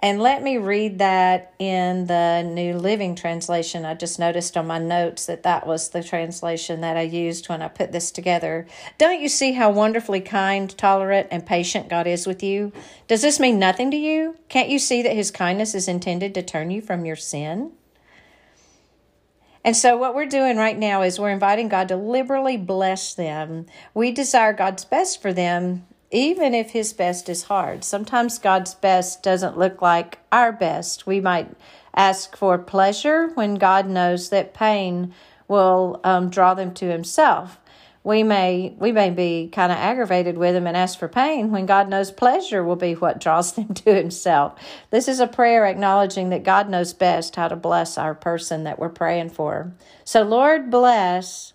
And 0.00 0.20
let 0.22 0.44
me 0.44 0.58
read 0.58 1.00
that 1.00 1.54
in 1.58 2.06
the 2.06 2.42
New 2.42 2.74
Living 2.78 3.16
Translation. 3.16 3.84
I 3.84 3.94
just 3.94 4.20
noticed 4.20 4.56
on 4.56 4.68
my 4.68 4.78
notes 4.78 5.26
that 5.26 5.42
that 5.42 5.66
was 5.66 5.88
the 5.88 6.04
translation 6.04 6.82
that 6.82 6.96
I 6.96 7.02
used 7.02 7.48
when 7.48 7.62
I 7.62 7.68
put 7.68 7.90
this 7.90 8.12
together. 8.12 8.68
Don't 8.96 9.20
you 9.20 9.28
see 9.28 9.52
how 9.52 9.72
wonderfully 9.72 10.20
kind, 10.20 10.76
tolerant, 10.78 11.26
and 11.32 11.44
patient 11.44 11.88
God 11.88 12.06
is 12.06 12.28
with 12.28 12.44
you? 12.44 12.72
Does 13.08 13.22
this 13.22 13.40
mean 13.40 13.58
nothing 13.58 13.90
to 13.90 13.96
you? 13.96 14.36
Can't 14.48 14.68
you 14.68 14.78
see 14.78 15.02
that 15.02 15.16
His 15.16 15.32
kindness 15.32 15.74
is 15.74 15.88
intended 15.88 16.32
to 16.34 16.42
turn 16.42 16.70
you 16.70 16.80
from 16.80 17.04
your 17.04 17.16
sin? 17.16 17.72
And 19.64 19.76
so, 19.76 19.96
what 19.96 20.14
we're 20.14 20.26
doing 20.26 20.56
right 20.56 20.78
now 20.78 21.02
is 21.02 21.18
we're 21.18 21.30
inviting 21.30 21.68
God 21.68 21.88
to 21.88 21.96
liberally 21.96 22.56
bless 22.56 23.14
them. 23.14 23.66
We 23.94 24.12
desire 24.12 24.52
God's 24.52 24.84
best 24.84 25.20
for 25.20 25.32
them, 25.32 25.86
even 26.10 26.54
if 26.54 26.70
his 26.70 26.92
best 26.92 27.28
is 27.28 27.44
hard. 27.44 27.84
Sometimes 27.84 28.38
God's 28.38 28.74
best 28.74 29.22
doesn't 29.22 29.58
look 29.58 29.82
like 29.82 30.18
our 30.32 30.52
best. 30.52 31.06
We 31.06 31.20
might 31.20 31.50
ask 31.94 32.36
for 32.36 32.58
pleasure 32.58 33.28
when 33.34 33.56
God 33.56 33.88
knows 33.88 34.30
that 34.30 34.54
pain 34.54 35.12
will 35.48 36.00
um, 36.04 36.30
draw 36.30 36.54
them 36.54 36.72
to 36.74 36.90
himself. 36.90 37.58
We 38.04 38.22
may 38.22 38.74
we 38.78 38.92
may 38.92 39.10
be 39.10 39.50
kind 39.52 39.70
of 39.70 39.76
aggravated 39.76 40.38
with 40.38 40.54
him 40.54 40.66
and 40.66 40.76
ask 40.76 40.98
for 40.98 41.08
pain 41.08 41.50
when 41.50 41.66
God 41.66 41.90
knows 41.90 42.10
pleasure 42.10 42.64
will 42.64 42.76
be 42.76 42.94
what 42.94 43.20
draws 43.20 43.52
them 43.54 43.74
to 43.74 43.94
himself. 43.94 44.58
This 44.90 45.08
is 45.08 45.20
a 45.20 45.26
prayer 45.26 45.66
acknowledging 45.66 46.30
that 46.30 46.44
God 46.44 46.70
knows 46.70 46.94
best 46.94 47.36
how 47.36 47.48
to 47.48 47.56
bless 47.56 47.98
our 47.98 48.14
person 48.14 48.64
that 48.64 48.78
we're 48.78 48.88
praying 48.88 49.30
for. 49.30 49.72
So 50.04 50.22
Lord 50.22 50.70
bless 50.70 51.52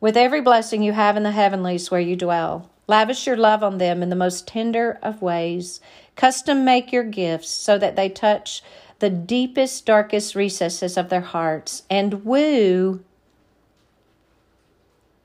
with 0.00 0.16
every 0.16 0.40
blessing 0.40 0.82
you 0.82 0.92
have 0.92 1.16
in 1.16 1.22
the 1.22 1.32
heavenlies 1.32 1.90
where 1.90 2.00
you 2.00 2.16
dwell. 2.16 2.70
Lavish 2.86 3.26
your 3.26 3.36
love 3.36 3.62
on 3.62 3.78
them 3.78 4.02
in 4.02 4.08
the 4.08 4.16
most 4.16 4.46
tender 4.46 4.98
of 5.02 5.20
ways. 5.20 5.80
Custom 6.16 6.64
make 6.64 6.92
your 6.92 7.04
gifts 7.04 7.50
so 7.50 7.78
that 7.78 7.96
they 7.96 8.08
touch 8.08 8.62
the 8.98 9.10
deepest, 9.10 9.84
darkest 9.86 10.34
recesses 10.34 10.96
of 10.96 11.08
their 11.08 11.20
hearts 11.20 11.82
and 11.90 12.24
woo 12.24 13.04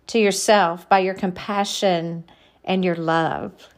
to 0.08 0.20
yourself 0.20 0.88
by 0.90 1.00
your 1.00 1.14
compassion 1.14 2.24
and 2.64 2.84
your 2.84 2.96
love. 2.96 3.70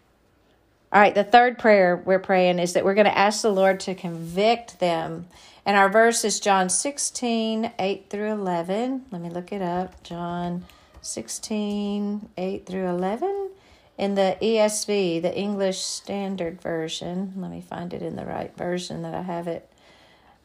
All 0.92 1.02
right, 1.02 1.16
the 1.16 1.24
third 1.24 1.60
prayer 1.60 2.02
we're 2.06 2.20
praying 2.20 2.60
is 2.60 2.74
that 2.74 2.86
we're 2.86 2.94
going 2.94 3.06
to 3.06 3.18
ask 3.18 3.42
the 3.42 3.52
Lord 3.52 3.80
to 3.82 3.96
convict 3.96 4.80
them. 4.80 5.28
And 5.66 5.76
our 5.76 5.90
verse 5.90 6.24
is 6.24 6.40
John 6.40 6.70
16, 6.70 7.72
8 7.78 8.10
through 8.10 8.32
11. 8.32 9.06
Let 9.12 9.22
me 9.22 9.30
look 9.30 9.52
it 9.52 9.62
up. 9.62 10.02
John 10.04 10.66
16, 11.06 12.30
8 12.38 12.66
through 12.66 12.88
11 12.88 13.52
in 13.98 14.16
the 14.16 14.38
ESV, 14.42 15.22
the 15.22 15.36
English 15.36 15.80
Standard 15.80 16.62
Version. 16.62 17.34
Let 17.38 17.52
me 17.52 17.62
find 17.62 17.94
it 17.94 18.02
in 18.02 18.16
the 18.16 18.26
right 18.26 18.56
version 18.58 19.04
that 19.04 19.14
I 19.14 19.22
have 19.22 19.48
it. 19.48 19.70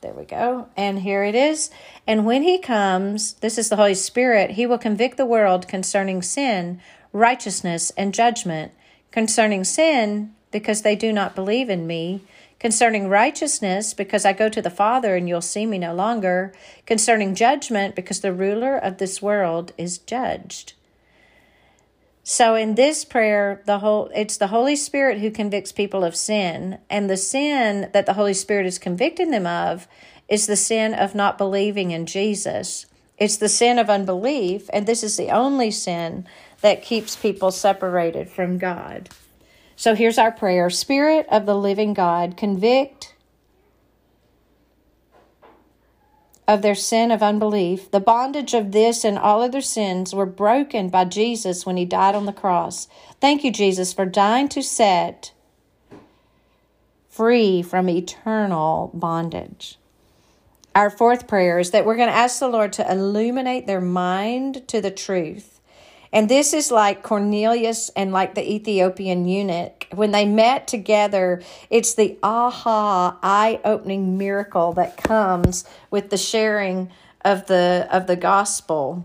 There 0.00 0.12
we 0.12 0.24
go. 0.24 0.68
And 0.76 1.00
here 1.00 1.24
it 1.24 1.34
is. 1.34 1.70
And 2.06 2.24
when 2.24 2.42
he 2.42 2.58
comes, 2.58 3.34
this 3.34 3.58
is 3.58 3.68
the 3.68 3.76
Holy 3.76 3.94
Spirit, 3.94 4.52
he 4.52 4.66
will 4.66 4.78
convict 4.78 5.16
the 5.16 5.26
world 5.26 5.68
concerning 5.68 6.22
sin, 6.22 6.80
righteousness, 7.12 7.90
and 7.96 8.14
judgment. 8.14 8.72
Concerning 9.10 9.64
sin, 9.64 10.34
because 10.50 10.82
they 10.82 10.96
do 10.96 11.12
not 11.12 11.34
believe 11.34 11.68
in 11.68 11.86
me 11.86 12.22
concerning 12.60 13.08
righteousness, 13.08 13.92
because 13.94 14.24
I 14.24 14.32
go 14.32 14.48
to 14.48 14.62
the 14.62 14.70
Father 14.70 15.16
and 15.16 15.28
you'll 15.28 15.40
see 15.40 15.66
me 15.66 15.78
no 15.78 15.92
longer, 15.92 16.52
concerning 16.86 17.34
judgment, 17.34 17.96
because 17.96 18.20
the 18.20 18.32
ruler 18.32 18.76
of 18.76 18.98
this 18.98 19.20
world 19.20 19.72
is 19.76 19.98
judged. 19.98 20.74
So 22.22 22.54
in 22.54 22.76
this 22.76 23.04
prayer, 23.04 23.62
the 23.64 23.78
whole 23.80 24.10
it's 24.14 24.36
the 24.36 24.48
Holy 24.48 24.76
Spirit 24.76 25.18
who 25.18 25.30
convicts 25.30 25.72
people 25.72 26.04
of 26.04 26.14
sin, 26.14 26.78
and 26.88 27.10
the 27.10 27.16
sin 27.16 27.88
that 27.92 28.06
the 28.06 28.12
Holy 28.12 28.34
Spirit 28.34 28.66
is 28.66 28.78
convicting 28.78 29.30
them 29.30 29.46
of 29.46 29.88
is 30.28 30.46
the 30.46 30.54
sin 30.54 30.94
of 30.94 31.14
not 31.14 31.38
believing 31.38 31.90
in 31.90 32.06
Jesus. 32.06 32.86
It's 33.18 33.38
the 33.38 33.48
sin 33.48 33.78
of 33.78 33.90
unbelief, 33.90 34.68
and 34.72 34.86
this 34.86 35.02
is 35.02 35.16
the 35.16 35.30
only 35.30 35.70
sin 35.70 36.26
that 36.60 36.82
keeps 36.82 37.16
people 37.16 37.50
separated 37.50 38.28
from 38.28 38.58
God. 38.58 39.08
So 39.80 39.94
here's 39.94 40.18
our 40.18 40.30
prayer 40.30 40.68
Spirit 40.68 41.26
of 41.30 41.46
the 41.46 41.54
living 41.54 41.94
God, 41.94 42.36
convict 42.36 43.14
of 46.46 46.60
their 46.60 46.74
sin 46.74 47.10
of 47.10 47.22
unbelief. 47.22 47.90
The 47.90 47.98
bondage 47.98 48.52
of 48.52 48.72
this 48.72 49.06
and 49.06 49.16
all 49.16 49.40
other 49.40 49.62
sins 49.62 50.14
were 50.14 50.26
broken 50.26 50.90
by 50.90 51.06
Jesus 51.06 51.64
when 51.64 51.78
he 51.78 51.86
died 51.86 52.14
on 52.14 52.26
the 52.26 52.32
cross. 52.34 52.88
Thank 53.22 53.42
you, 53.42 53.50
Jesus, 53.50 53.94
for 53.94 54.04
dying 54.04 54.50
to 54.50 54.62
set 54.62 55.32
free 57.08 57.62
from 57.62 57.88
eternal 57.88 58.90
bondage. 58.92 59.78
Our 60.74 60.90
fourth 60.90 61.26
prayer 61.26 61.58
is 61.58 61.70
that 61.70 61.86
we're 61.86 61.96
going 61.96 62.10
to 62.10 62.14
ask 62.14 62.38
the 62.38 62.48
Lord 62.48 62.74
to 62.74 62.92
illuminate 62.92 63.66
their 63.66 63.80
mind 63.80 64.68
to 64.68 64.82
the 64.82 64.90
truth 64.90 65.59
and 66.12 66.28
this 66.28 66.52
is 66.52 66.70
like 66.70 67.02
Cornelius 67.02 67.88
and 67.90 68.12
like 68.12 68.34
the 68.34 68.52
Ethiopian 68.52 69.26
eunuch. 69.26 69.86
When 69.94 70.10
they 70.10 70.26
met 70.26 70.66
together, 70.66 71.42
it's 71.68 71.94
the 71.94 72.18
aha, 72.22 73.18
eye 73.22 73.60
opening 73.64 74.18
miracle 74.18 74.72
that 74.72 74.96
comes 74.96 75.64
with 75.90 76.10
the 76.10 76.18
sharing 76.18 76.90
of 77.24 77.46
the 77.46 77.86
of 77.90 78.06
the 78.06 78.16
gospel. 78.16 79.04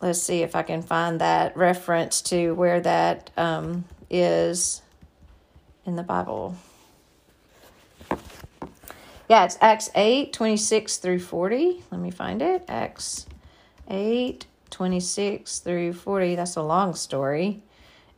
Let's 0.00 0.22
see 0.22 0.42
if 0.42 0.56
I 0.56 0.62
can 0.62 0.80
find 0.80 1.20
that 1.20 1.54
reference 1.56 2.22
to 2.22 2.54
where 2.54 2.80
that 2.80 3.30
um, 3.36 3.84
is 4.08 4.80
in 5.84 5.96
the 5.96 6.02
Bible. 6.02 6.56
Yeah, 9.28 9.44
it's 9.44 9.58
Acts 9.60 9.90
8, 9.94 10.32
26 10.32 10.96
through 10.96 11.20
40. 11.20 11.84
Let 11.90 12.00
me 12.00 12.10
find 12.10 12.40
it. 12.40 12.64
Acts 12.66 13.26
8, 13.88 14.46
26 14.70 15.58
through 15.60 15.92
40. 15.92 16.34
That's 16.36 16.56
a 16.56 16.62
long 16.62 16.94
story. 16.94 17.62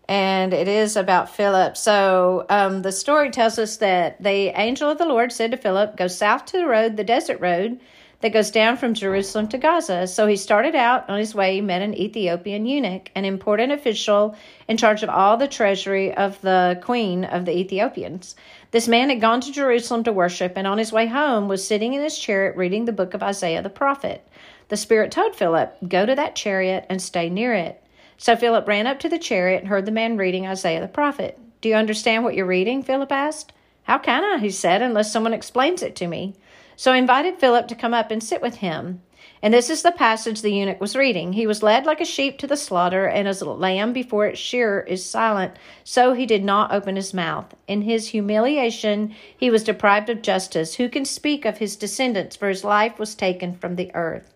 And 0.08 0.52
it 0.52 0.68
is 0.68 0.96
about 0.96 1.34
Philip. 1.34 1.76
So 1.76 2.46
um, 2.48 2.82
the 2.82 2.92
story 2.92 3.30
tells 3.30 3.58
us 3.58 3.76
that 3.78 4.22
the 4.22 4.48
angel 4.58 4.90
of 4.90 4.98
the 4.98 5.06
Lord 5.06 5.32
said 5.32 5.52
to 5.52 5.56
Philip, 5.56 5.96
Go 5.96 6.08
south 6.08 6.46
to 6.46 6.58
the 6.58 6.66
road, 6.66 6.96
the 6.96 7.04
desert 7.04 7.40
road 7.40 7.80
that 8.22 8.32
goes 8.32 8.50
down 8.50 8.76
from 8.76 8.94
Jerusalem 8.94 9.48
to 9.48 9.58
Gaza. 9.58 10.06
So 10.06 10.26
he 10.26 10.36
started 10.36 10.74
out 10.74 11.10
on 11.10 11.18
his 11.18 11.34
way. 11.34 11.60
Met 11.60 11.82
an 11.82 11.94
Ethiopian 11.94 12.66
eunuch, 12.66 13.10
an 13.14 13.24
important 13.24 13.72
official 13.72 14.36
in 14.68 14.76
charge 14.76 15.02
of 15.02 15.08
all 15.08 15.36
the 15.36 15.48
treasury 15.48 16.14
of 16.14 16.40
the 16.40 16.80
queen 16.82 17.24
of 17.24 17.44
the 17.44 17.56
Ethiopians. 17.56 18.36
This 18.70 18.88
man 18.88 19.08
had 19.08 19.20
gone 19.20 19.40
to 19.42 19.52
Jerusalem 19.52 20.04
to 20.04 20.12
worship, 20.12 20.52
and 20.56 20.66
on 20.66 20.78
his 20.78 20.92
way 20.92 21.06
home 21.06 21.48
was 21.48 21.66
sitting 21.66 21.94
in 21.94 22.02
his 22.02 22.18
chariot 22.18 22.56
reading 22.56 22.84
the 22.84 22.92
book 22.92 23.12
of 23.12 23.22
Isaiah 23.22 23.60
the 23.60 23.68
prophet. 23.70 24.26
The 24.68 24.76
Spirit 24.76 25.10
told 25.10 25.36
Philip, 25.36 25.76
Go 25.88 26.06
to 26.06 26.14
that 26.14 26.36
chariot 26.36 26.86
and 26.88 27.00
stay 27.00 27.28
near 27.28 27.54
it. 27.54 27.82
So 28.16 28.36
Philip 28.36 28.68
ran 28.68 28.86
up 28.86 29.00
to 29.00 29.08
the 29.08 29.18
chariot 29.18 29.60
and 29.60 29.68
heard 29.68 29.86
the 29.86 29.90
man 29.92 30.16
reading 30.16 30.46
Isaiah 30.46 30.80
the 30.80 30.88
prophet. 30.88 31.38
Do 31.60 31.68
you 31.68 31.74
understand 31.74 32.24
what 32.24 32.34
you're 32.34 32.46
reading? 32.46 32.82
Philip 32.82 33.10
asked. 33.10 33.52
How 33.84 33.98
can 33.98 34.22
I? 34.22 34.38
he 34.38 34.50
said, 34.50 34.80
unless 34.80 35.12
someone 35.12 35.32
explains 35.32 35.82
it 35.82 35.96
to 35.96 36.06
me. 36.06 36.34
So 36.76 36.92
I 36.92 36.98
invited 36.98 37.38
Philip 37.38 37.68
to 37.68 37.74
come 37.74 37.94
up 37.94 38.10
and 38.10 38.22
sit 38.22 38.40
with 38.40 38.56
him. 38.56 39.02
And 39.42 39.52
this 39.52 39.70
is 39.70 39.82
the 39.82 39.90
passage 39.90 40.40
the 40.40 40.52
eunuch 40.52 40.80
was 40.80 40.94
reading. 40.94 41.32
He 41.32 41.48
was 41.48 41.64
led 41.64 41.84
like 41.84 42.00
a 42.00 42.04
sheep 42.04 42.38
to 42.38 42.46
the 42.46 42.56
slaughter, 42.56 43.06
and 43.06 43.26
as 43.26 43.40
a 43.40 43.50
lamb 43.50 43.92
before 43.92 44.26
its 44.26 44.38
shearer 44.38 44.80
is 44.80 45.04
silent, 45.04 45.54
so 45.82 46.12
he 46.12 46.26
did 46.26 46.44
not 46.44 46.72
open 46.72 46.94
his 46.94 47.12
mouth. 47.12 47.54
In 47.66 47.82
his 47.82 48.08
humiliation, 48.08 49.14
he 49.36 49.50
was 49.50 49.64
deprived 49.64 50.08
of 50.08 50.22
justice. 50.22 50.76
Who 50.76 50.88
can 50.88 51.04
speak 51.04 51.44
of 51.44 51.58
his 51.58 51.74
descendants? 51.74 52.36
For 52.36 52.48
his 52.48 52.62
life 52.62 53.00
was 53.00 53.16
taken 53.16 53.56
from 53.56 53.74
the 53.74 53.92
earth. 53.94 54.31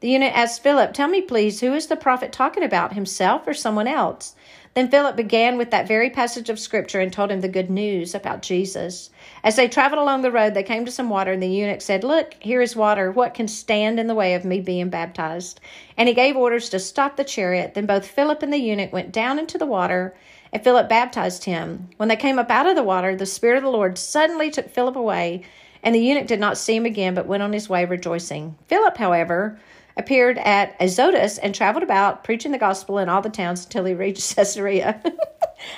The 0.00 0.10
eunuch 0.10 0.36
asked 0.36 0.62
Philip, 0.62 0.92
Tell 0.92 1.08
me, 1.08 1.20
please, 1.20 1.60
who 1.60 1.74
is 1.74 1.88
the 1.88 1.96
prophet 1.96 2.30
talking 2.30 2.62
about, 2.62 2.92
himself 2.92 3.48
or 3.48 3.54
someone 3.54 3.88
else? 3.88 4.36
Then 4.74 4.88
Philip 4.88 5.16
began 5.16 5.58
with 5.58 5.72
that 5.72 5.88
very 5.88 6.08
passage 6.08 6.48
of 6.48 6.60
Scripture 6.60 7.00
and 7.00 7.12
told 7.12 7.32
him 7.32 7.40
the 7.40 7.48
good 7.48 7.68
news 7.68 8.14
about 8.14 8.42
Jesus. 8.42 9.10
As 9.42 9.56
they 9.56 9.66
traveled 9.66 10.00
along 10.00 10.22
the 10.22 10.30
road, 10.30 10.54
they 10.54 10.62
came 10.62 10.84
to 10.84 10.92
some 10.92 11.10
water, 11.10 11.32
and 11.32 11.42
the 11.42 11.48
eunuch 11.48 11.80
said, 11.80 12.04
Look, 12.04 12.36
here 12.38 12.62
is 12.62 12.76
water. 12.76 13.10
What 13.10 13.34
can 13.34 13.48
stand 13.48 13.98
in 13.98 14.06
the 14.06 14.14
way 14.14 14.34
of 14.34 14.44
me 14.44 14.60
being 14.60 14.88
baptized? 14.88 15.58
And 15.96 16.08
he 16.08 16.14
gave 16.14 16.36
orders 16.36 16.68
to 16.70 16.78
stop 16.78 17.16
the 17.16 17.24
chariot. 17.24 17.74
Then 17.74 17.86
both 17.86 18.06
Philip 18.06 18.40
and 18.44 18.52
the 18.52 18.58
eunuch 18.58 18.92
went 18.92 19.10
down 19.10 19.40
into 19.40 19.58
the 19.58 19.66
water, 19.66 20.14
and 20.52 20.62
Philip 20.62 20.88
baptized 20.88 21.42
him. 21.42 21.88
When 21.96 22.08
they 22.08 22.14
came 22.14 22.38
up 22.38 22.52
out 22.52 22.68
of 22.68 22.76
the 22.76 22.84
water, 22.84 23.16
the 23.16 23.26
Spirit 23.26 23.56
of 23.56 23.64
the 23.64 23.70
Lord 23.70 23.98
suddenly 23.98 24.48
took 24.48 24.70
Philip 24.70 24.94
away, 24.94 25.42
and 25.82 25.92
the 25.92 26.00
eunuch 26.00 26.28
did 26.28 26.38
not 26.38 26.56
see 26.56 26.76
him 26.76 26.86
again, 26.86 27.14
but 27.14 27.26
went 27.26 27.42
on 27.42 27.52
his 27.52 27.68
way 27.68 27.84
rejoicing. 27.84 28.56
Philip, 28.68 28.96
however, 28.96 29.58
appeared 29.98 30.38
at 30.38 30.76
Azotus 30.80 31.38
and 31.38 31.54
traveled 31.54 31.82
about 31.82 32.22
preaching 32.24 32.52
the 32.52 32.58
gospel 32.58 32.98
in 32.98 33.08
all 33.08 33.20
the 33.20 33.28
towns 33.28 33.64
until 33.64 33.84
he 33.84 33.94
reached 33.94 34.36
Caesarea. 34.36 35.02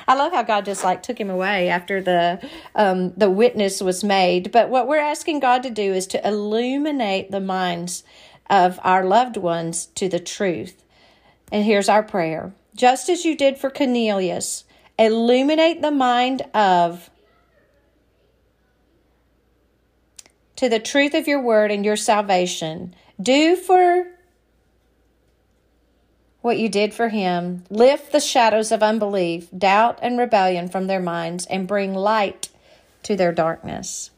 I 0.07 0.15
love 0.15 0.33
how 0.33 0.43
God 0.43 0.67
just 0.67 0.85
like 0.85 1.03
took 1.03 1.19
him 1.19 1.31
away 1.31 1.69
after 1.71 2.03
the 2.03 2.47
um, 2.75 3.13
the 3.15 3.31
witness 3.31 3.81
was 3.81 4.05
made. 4.05 4.53
But 4.53 4.69
what 4.69 4.87
we're 4.87 4.99
asking 4.99 5.41
God 5.41 5.63
to 5.63 5.71
do 5.71 5.95
is 5.95 6.07
to 6.09 6.27
illuminate 6.27 7.31
the 7.31 7.41
minds 7.41 8.05
of 8.49 8.79
our 8.83 9.05
loved 9.05 9.39
ones 9.39 9.87
to 9.87 10.09
the 10.09 10.21
truth. 10.21 10.85
And 11.51 11.65
here's 11.65 11.89
our 11.89 12.03
prayer: 12.03 12.53
just 12.75 13.09
as 13.09 13.25
you 13.25 13.35
did 13.35 13.57
for 13.57 13.71
Cornelius, 13.71 14.65
illuminate 14.99 15.81
the 15.81 15.91
mind 15.91 16.43
of 16.53 17.09
to 20.57 20.69
the 20.69 20.79
truth 20.79 21.15
of 21.15 21.27
your 21.27 21.41
word 21.41 21.71
and 21.71 21.87
your 21.87 21.97
salvation. 21.97 22.95
Do 23.21 23.57
for 23.57 24.07
what 26.41 26.59
you 26.59 26.69
did 26.69 26.95
for 26.95 27.09
him. 27.11 27.65
Lift 27.69 28.13
the 28.13 28.21
shadows 28.21 28.73
of 28.73 28.83
unbelief, 28.83 29.49
doubt, 29.57 29.99
and 30.01 30.19
rebellion 30.19 30.69
from 30.69 30.87
their 30.87 31.01
minds 31.01 31.45
and 31.47 31.69
bring 31.69 31.93
light 31.93 32.49
to 33.03 33.17
their 33.17 33.33
darkness. 33.33 34.11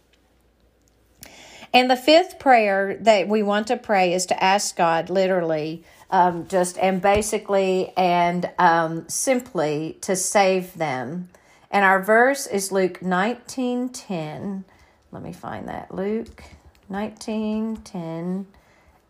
And 1.75 1.91
the 1.91 1.97
fifth 1.97 2.39
prayer 2.39 2.97
that 3.01 3.27
we 3.29 3.43
want 3.43 3.67
to 3.69 3.77
pray 3.77 4.13
is 4.13 4.27
to 4.27 4.45
ask 4.45 4.77
God, 4.77 5.11
literally, 5.11 5.85
um, 6.11 6.47
just 6.47 6.77
and 6.79 7.01
basically 7.01 7.93
and 7.97 8.51
um, 8.59 9.09
simply 9.09 9.97
to 10.03 10.15
save 10.15 10.75
them. 10.75 11.31
And 11.71 11.85
our 11.85 12.03
verse 12.03 12.47
is 12.47 12.71
Luke 12.71 13.01
nineteen 13.01 13.89
ten. 13.89 14.65
Let 15.11 15.23
me 15.23 15.33
find 15.33 15.67
that. 15.69 15.95
Luke 15.95 16.45
nineteen 16.91 17.79
ten 17.79 18.47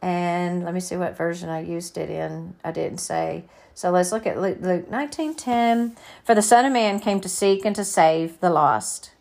and 0.02 0.64
let 0.64 0.74
me 0.74 0.80
see 0.80 0.96
what 0.96 1.16
version 1.16 1.48
I 1.48 1.62
used 1.62 1.96
it 1.96 2.10
in. 2.10 2.54
I 2.64 2.72
didn't 2.72 2.98
say. 2.98 3.44
So 3.72 3.90
let's 3.90 4.12
look 4.12 4.26
at 4.26 4.40
Luke, 4.40 4.58
Luke 4.60 4.90
19:10. 4.90 5.96
For 6.24 6.34
the 6.34 6.42
Son 6.42 6.66
of 6.66 6.72
Man 6.72 6.98
came 6.98 7.20
to 7.20 7.28
seek 7.28 7.64
and 7.64 7.74
to 7.76 7.84
save 7.84 8.40
the 8.40 8.50
lost. 8.50 9.12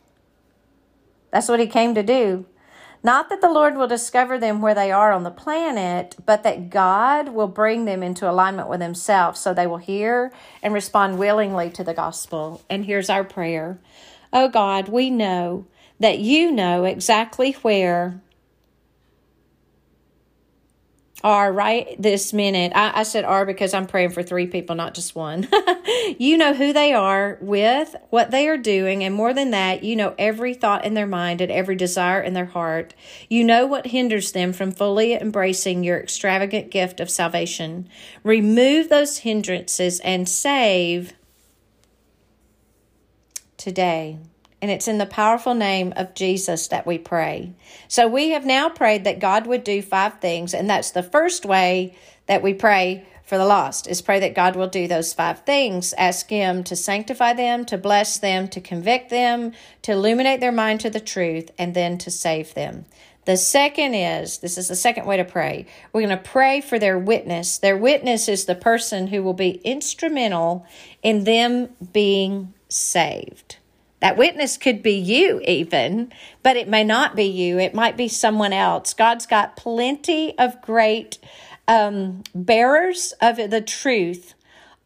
That's 1.31 1.47
what 1.47 1.59
he 1.59 1.67
came 1.67 1.95
to 1.95 2.03
do. 2.03 2.45
Not 3.03 3.29
that 3.29 3.41
the 3.41 3.49
Lord 3.49 3.75
will 3.75 3.87
discover 3.87 4.37
them 4.37 4.61
where 4.61 4.75
they 4.75 4.91
are 4.91 5.11
on 5.11 5.23
the 5.23 5.31
planet, 5.31 6.15
but 6.23 6.43
that 6.43 6.69
God 6.69 7.29
will 7.29 7.47
bring 7.47 7.85
them 7.85 8.03
into 8.03 8.29
alignment 8.29 8.67
with 8.67 8.81
Himself 8.81 9.37
so 9.37 9.53
they 9.53 9.65
will 9.65 9.77
hear 9.77 10.31
and 10.61 10.73
respond 10.73 11.17
willingly 11.17 11.71
to 11.71 11.83
the 11.83 11.95
gospel. 11.95 12.61
And 12.69 12.85
here's 12.85 13.09
our 13.09 13.23
prayer 13.23 13.79
Oh 14.33 14.49
God, 14.49 14.87
we 14.87 15.09
know 15.09 15.65
that 15.99 16.19
you 16.19 16.51
know 16.51 16.83
exactly 16.85 17.53
where 17.61 18.21
are 21.23 21.51
right 21.51 21.95
this 22.01 22.33
minute. 22.33 22.71
I, 22.75 23.01
I, 23.01 23.03
said 23.03 23.25
are 23.25 23.45
because 23.45 23.73
I'm 23.73 23.87
praying 23.87 24.11
for 24.11 24.23
three 24.23 24.47
people, 24.47 24.75
not 24.75 24.93
just 24.93 25.15
one. 25.15 25.47
you 26.19 26.37
know 26.37 26.53
who 26.53 26.73
they 26.73 26.93
are 26.93 27.37
with, 27.41 27.95
what 28.09 28.31
they 28.31 28.47
are 28.47 28.57
doing, 28.57 29.03
and 29.03 29.13
more 29.13 29.33
than 29.33 29.51
that, 29.51 29.83
you 29.83 29.95
know 29.95 30.15
every 30.17 30.53
thought 30.53 30.85
in 30.85 30.93
their 30.93 31.07
mind 31.07 31.41
and 31.41 31.51
every 31.51 31.75
desire 31.75 32.21
in 32.21 32.33
their 32.33 32.45
heart. 32.45 32.93
You 33.29 33.43
know 33.43 33.65
what 33.65 33.87
hinders 33.87 34.31
them 34.31 34.53
from 34.53 34.71
fully 34.71 35.13
embracing 35.13 35.83
your 35.83 35.99
extravagant 35.99 36.71
gift 36.71 36.99
of 36.99 37.09
salvation. 37.09 37.87
Remove 38.23 38.89
those 38.89 39.19
hindrances 39.19 39.99
and 40.01 40.27
save 40.27 41.13
today. 43.57 44.17
And 44.61 44.69
it's 44.69 44.87
in 44.87 44.99
the 44.99 45.05
powerful 45.05 45.55
name 45.55 45.93
of 45.95 46.13
Jesus 46.13 46.67
that 46.67 46.85
we 46.85 46.97
pray. 46.97 47.53
So 47.87 48.07
we 48.07 48.29
have 48.29 48.45
now 48.45 48.69
prayed 48.69 49.03
that 49.05 49.19
God 49.19 49.47
would 49.47 49.63
do 49.63 49.81
five 49.81 50.19
things. 50.19 50.53
And 50.53 50.69
that's 50.69 50.91
the 50.91 51.03
first 51.03 51.45
way 51.45 51.95
that 52.27 52.43
we 52.43 52.53
pray 52.53 53.05
for 53.31 53.37
the 53.37 53.45
lost 53.45 53.87
is 53.87 54.01
pray 54.01 54.19
that 54.19 54.35
God 54.35 54.57
will 54.57 54.67
do 54.67 54.89
those 54.89 55.13
five 55.13 55.39
things. 55.45 55.93
Ask 55.97 56.29
Him 56.29 56.65
to 56.65 56.75
sanctify 56.75 57.31
them, 57.31 57.63
to 57.65 57.77
bless 57.77 58.17
them, 58.17 58.49
to 58.49 58.59
convict 58.59 59.09
them, 59.09 59.53
to 59.83 59.93
illuminate 59.93 60.41
their 60.41 60.51
mind 60.51 60.81
to 60.81 60.89
the 60.89 60.99
truth, 60.99 61.49
and 61.57 61.73
then 61.73 61.97
to 61.99 62.11
save 62.11 62.53
them. 62.53 62.85
The 63.23 63.37
second 63.37 63.93
is 63.93 64.39
this 64.39 64.57
is 64.57 64.67
the 64.67 64.75
second 64.75 65.05
way 65.05 65.15
to 65.15 65.23
pray. 65.23 65.65
We're 65.93 66.05
going 66.05 66.17
to 66.17 66.29
pray 66.29 66.59
for 66.59 66.77
their 66.77 66.99
witness. 66.99 67.57
Their 67.57 67.77
witness 67.77 68.27
is 68.27 68.43
the 68.43 68.55
person 68.55 69.07
who 69.07 69.23
will 69.23 69.33
be 69.33 69.61
instrumental 69.63 70.65
in 71.01 71.23
them 71.23 71.69
being 71.93 72.53
saved. 72.67 73.57
That 74.01 74.17
witness 74.17 74.57
could 74.57 74.81
be 74.81 74.93
you, 74.93 75.41
even, 75.47 76.11
but 76.41 76.57
it 76.57 76.67
may 76.67 76.83
not 76.83 77.15
be 77.15 77.25
you. 77.25 77.59
It 77.59 77.75
might 77.75 77.95
be 77.95 78.07
someone 78.07 78.51
else. 78.51 78.93
God's 78.93 79.27
got 79.27 79.55
plenty 79.55 80.37
of 80.39 80.61
great 80.61 81.19
um, 81.67 82.23
bearers 82.33 83.13
of 83.21 83.37
the 83.37 83.61
truth 83.61 84.33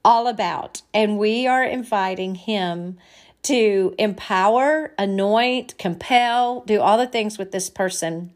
all 0.04 0.28
about, 0.28 0.82
and 0.94 1.18
we 1.18 1.48
are 1.48 1.64
inviting 1.64 2.36
Him 2.36 2.98
to 3.44 3.96
empower, 3.98 4.94
anoint, 4.98 5.78
compel, 5.78 6.62
do 6.62 6.82
all 6.82 6.98
the 6.98 7.08
things 7.08 7.38
with 7.38 7.52
this 7.52 7.70
person 7.70 8.32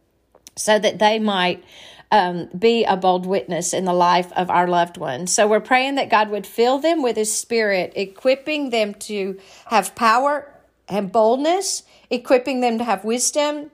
so 0.55 0.79
that 0.79 0.99
they 0.99 1.19
might 1.19 1.63
um, 2.11 2.47
be 2.57 2.83
a 2.85 2.95
bold 2.95 3.25
witness 3.25 3.73
in 3.73 3.85
the 3.85 3.93
life 3.93 4.31
of 4.33 4.49
our 4.49 4.67
loved 4.67 4.97
ones. 4.97 5.31
So 5.31 5.47
we're 5.47 5.59
praying 5.59 5.95
that 5.95 6.09
God 6.09 6.29
would 6.29 6.47
fill 6.47 6.79
them 6.79 7.03
with 7.03 7.17
His 7.17 7.35
Spirit, 7.35 7.93
equipping 7.95 8.69
them 8.69 8.93
to 8.95 9.39
have 9.67 9.93
power 9.95 10.53
and 10.89 11.11
boldness, 11.11 11.83
equipping 12.09 12.61
them 12.61 12.77
to 12.77 12.83
have 12.83 13.03
wisdom, 13.03 13.71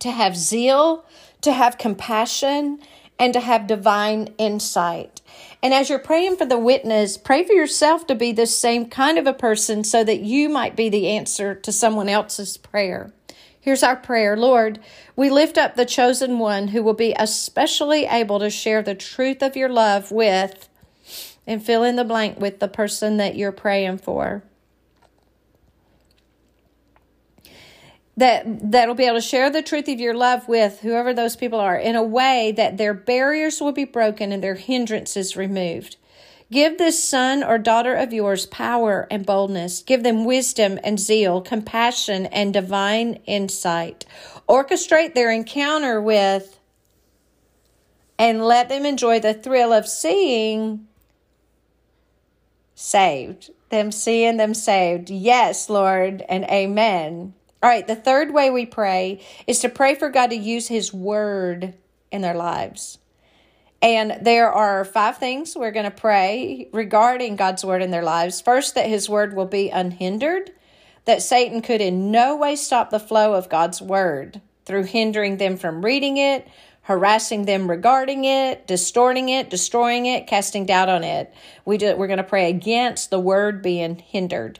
to 0.00 0.10
have 0.10 0.36
zeal, 0.36 1.04
to 1.40 1.52
have 1.52 1.78
compassion, 1.78 2.80
and 3.18 3.32
to 3.32 3.40
have 3.40 3.66
divine 3.66 4.34
insight. 4.38 5.20
And 5.62 5.72
as 5.72 5.88
you're 5.88 5.98
praying 6.00 6.36
for 6.36 6.44
the 6.44 6.58
witness, 6.58 7.16
pray 7.16 7.44
for 7.44 7.52
yourself 7.52 8.06
to 8.08 8.16
be 8.16 8.32
the 8.32 8.46
same 8.46 8.86
kind 8.86 9.16
of 9.16 9.28
a 9.28 9.32
person 9.32 9.84
so 9.84 10.02
that 10.02 10.20
you 10.20 10.48
might 10.48 10.74
be 10.74 10.88
the 10.88 11.08
answer 11.08 11.54
to 11.54 11.70
someone 11.70 12.08
else's 12.08 12.56
prayer. 12.56 13.12
Here's 13.60 13.84
our 13.84 13.94
prayer 13.94 14.36
Lord, 14.36 14.80
we 15.14 15.30
lift 15.30 15.56
up 15.56 15.76
the 15.76 15.86
chosen 15.86 16.40
one 16.40 16.68
who 16.68 16.82
will 16.82 16.94
be 16.94 17.14
especially 17.16 18.06
able 18.06 18.40
to 18.40 18.50
share 18.50 18.82
the 18.82 18.96
truth 18.96 19.40
of 19.40 19.54
your 19.56 19.68
love 19.68 20.10
with 20.10 20.68
and 21.46 21.64
fill 21.64 21.84
in 21.84 21.94
the 21.94 22.04
blank 22.04 22.40
with 22.40 22.58
the 22.58 22.66
person 22.66 23.18
that 23.18 23.36
you're 23.36 23.52
praying 23.52 23.98
for. 23.98 24.42
That 28.16 28.70
that'll 28.70 28.94
be 28.94 29.04
able 29.04 29.16
to 29.16 29.22
share 29.22 29.50
the 29.50 29.62
truth 29.62 29.88
of 29.88 30.00
your 30.00 30.14
love 30.14 30.46
with 30.46 30.80
whoever 30.80 31.14
those 31.14 31.36
people 31.36 31.58
are 31.58 31.76
in 31.76 31.96
a 31.96 32.02
way 32.02 32.52
that 32.52 32.76
their 32.76 32.94
barriers 32.94 33.60
will 33.60 33.72
be 33.72 33.84
broken 33.84 34.32
and 34.32 34.42
their 34.42 34.54
hindrances 34.54 35.36
removed. 35.36 35.96
Give 36.50 36.76
this 36.76 37.02
son 37.02 37.42
or 37.42 37.56
daughter 37.56 37.94
of 37.94 38.12
yours 38.12 38.44
power 38.44 39.06
and 39.10 39.24
boldness. 39.24 39.80
Give 39.80 40.02
them 40.02 40.26
wisdom 40.26 40.78
and 40.84 41.00
zeal, 41.00 41.40
compassion 41.40 42.26
and 42.26 42.52
divine 42.52 43.14
insight. 43.24 44.04
Orchestrate 44.46 45.14
their 45.14 45.30
encounter 45.30 45.98
with 45.98 46.58
and 48.18 48.44
let 48.44 48.68
them 48.68 48.84
enjoy 48.84 49.18
the 49.18 49.32
thrill 49.32 49.72
of 49.72 49.88
seeing 49.88 50.86
saved. 52.74 53.50
Them 53.70 53.90
seeing 53.90 54.36
them 54.36 54.52
saved. 54.52 55.08
Yes, 55.08 55.70
Lord, 55.70 56.22
and 56.28 56.44
amen. 56.44 57.32
All 57.62 57.68
right, 57.68 57.86
the 57.86 57.96
third 57.96 58.32
way 58.32 58.50
we 58.50 58.66
pray 58.66 59.22
is 59.46 59.60
to 59.60 59.68
pray 59.68 59.94
for 59.94 60.10
God 60.10 60.30
to 60.30 60.36
use 60.36 60.68
His 60.68 60.92
word 60.92 61.74
in 62.10 62.20
their 62.20 62.34
lives. 62.34 62.98
And 63.80 64.18
there 64.20 64.52
are 64.52 64.84
five 64.84 65.18
things 65.18 65.56
we're 65.56 65.70
going 65.70 65.84
to 65.84 65.90
pray 65.90 66.68
regarding 66.72 67.36
God's 67.36 67.64
word 67.64 67.82
in 67.82 67.90
their 67.90 68.02
lives. 68.02 68.40
First, 68.40 68.74
that 68.74 68.88
His 68.88 69.08
word 69.08 69.36
will 69.36 69.46
be 69.46 69.70
unhindered, 69.70 70.50
that 71.04 71.22
Satan 71.22 71.62
could 71.62 71.80
in 71.80 72.10
no 72.10 72.36
way 72.36 72.56
stop 72.56 72.90
the 72.90 73.00
flow 73.00 73.34
of 73.34 73.48
God's 73.48 73.80
word 73.80 74.40
through 74.64 74.84
hindering 74.84 75.36
them 75.36 75.56
from 75.56 75.84
reading 75.84 76.16
it 76.16 76.48
harassing 76.82 77.44
them 77.44 77.70
regarding 77.70 78.24
it, 78.24 78.66
distorting 78.66 79.28
it, 79.28 79.50
destroying 79.50 80.06
it, 80.06 80.26
casting 80.26 80.66
doubt 80.66 80.88
on 80.88 81.04
it. 81.04 81.32
We 81.64 81.78
do, 81.78 81.96
we're 81.96 82.08
going 82.08 82.16
to 82.16 82.24
pray 82.24 82.50
against 82.50 83.10
the 83.10 83.20
word 83.20 83.62
being 83.62 83.96
hindered. 83.96 84.58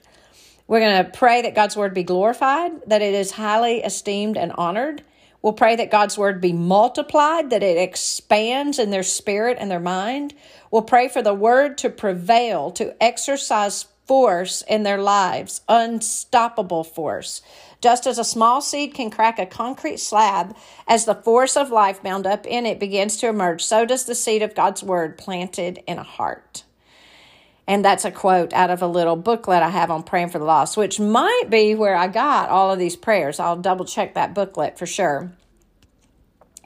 We're 0.73 0.81
going 0.81 1.05
to 1.05 1.11
pray 1.11 1.43
that 1.43 1.55
God's 1.55 1.77
word 1.77 1.93
be 1.93 2.03
glorified, 2.03 2.73
that 2.87 3.03
it 3.03 3.13
is 3.13 3.33
highly 3.33 3.83
esteemed 3.83 4.39
and 4.39 4.53
honored. 4.53 5.03
We'll 5.43 5.53
pray 5.53 5.77
that 5.77 5.91
God's 5.91 6.17
word 6.17 6.41
be 6.41 6.55
multiplied, 6.55 7.51
that 7.51 7.63
it 7.63 7.77
expands 7.77 8.79
in 8.79 8.89
their 8.89 9.03
spirit 9.03 9.59
and 9.61 9.71
their 9.71 9.79
mind. 9.79 10.33
We'll 10.71 10.81
pray 10.81 11.09
for 11.09 11.21
the 11.21 11.35
word 11.35 11.77
to 11.77 11.91
prevail, 11.91 12.71
to 12.71 12.97
exercise 13.03 13.85
force 14.07 14.63
in 14.67 14.83
their 14.83 14.97
lives, 14.97 15.61
unstoppable 15.69 16.85
force. 16.85 17.43
Just 17.83 18.07
as 18.07 18.17
a 18.19 18.25
small 18.25 18.63
seed 18.63 18.95
can 18.95 19.11
crack 19.11 19.39
a 19.39 19.45
concrete 19.45 19.99
slab 19.99 20.57
as 20.89 21.05
the 21.05 21.17
force 21.17 21.55
of 21.55 21.71
life 21.71 22.03
bound 22.03 22.27
up 22.27 22.47
in 22.47 22.65
it 22.65 22.81
begins 22.81 23.19
to 23.19 23.29
emerge, 23.29 23.63
so 23.63 23.85
does 23.85 24.07
the 24.07 24.15
seed 24.15 24.41
of 24.41 24.55
God's 24.55 24.83
word 24.83 25.19
planted 25.19 25.83
in 25.87 25.99
a 25.99 26.03
heart. 26.03 26.65
And 27.67 27.85
that's 27.85 28.05
a 28.05 28.11
quote 28.11 28.53
out 28.53 28.71
of 28.71 28.83
a 28.83 28.87
little 28.87 29.17
booklet 29.17 29.63
I 29.63 29.71
have 29.71 29.91
on 29.91 30.03
praying 30.03 30.31
for 30.31 30.39
the 30.39 30.45
lost, 30.45 30.77
which 30.77 30.99
might 30.99 31.45
be 31.49 31.75
where 31.75 31.95
I 31.95 32.09
got 32.09 32.49
all 32.49 32.73
of 32.73 32.79
these 32.79 32.97
prayers. 32.97 33.39
I'll 33.39 33.57
double 33.57 33.85
check 33.85 34.15
that 34.15 34.35
booklet 34.35 34.79
for 34.79 34.87
sure. 34.87 35.33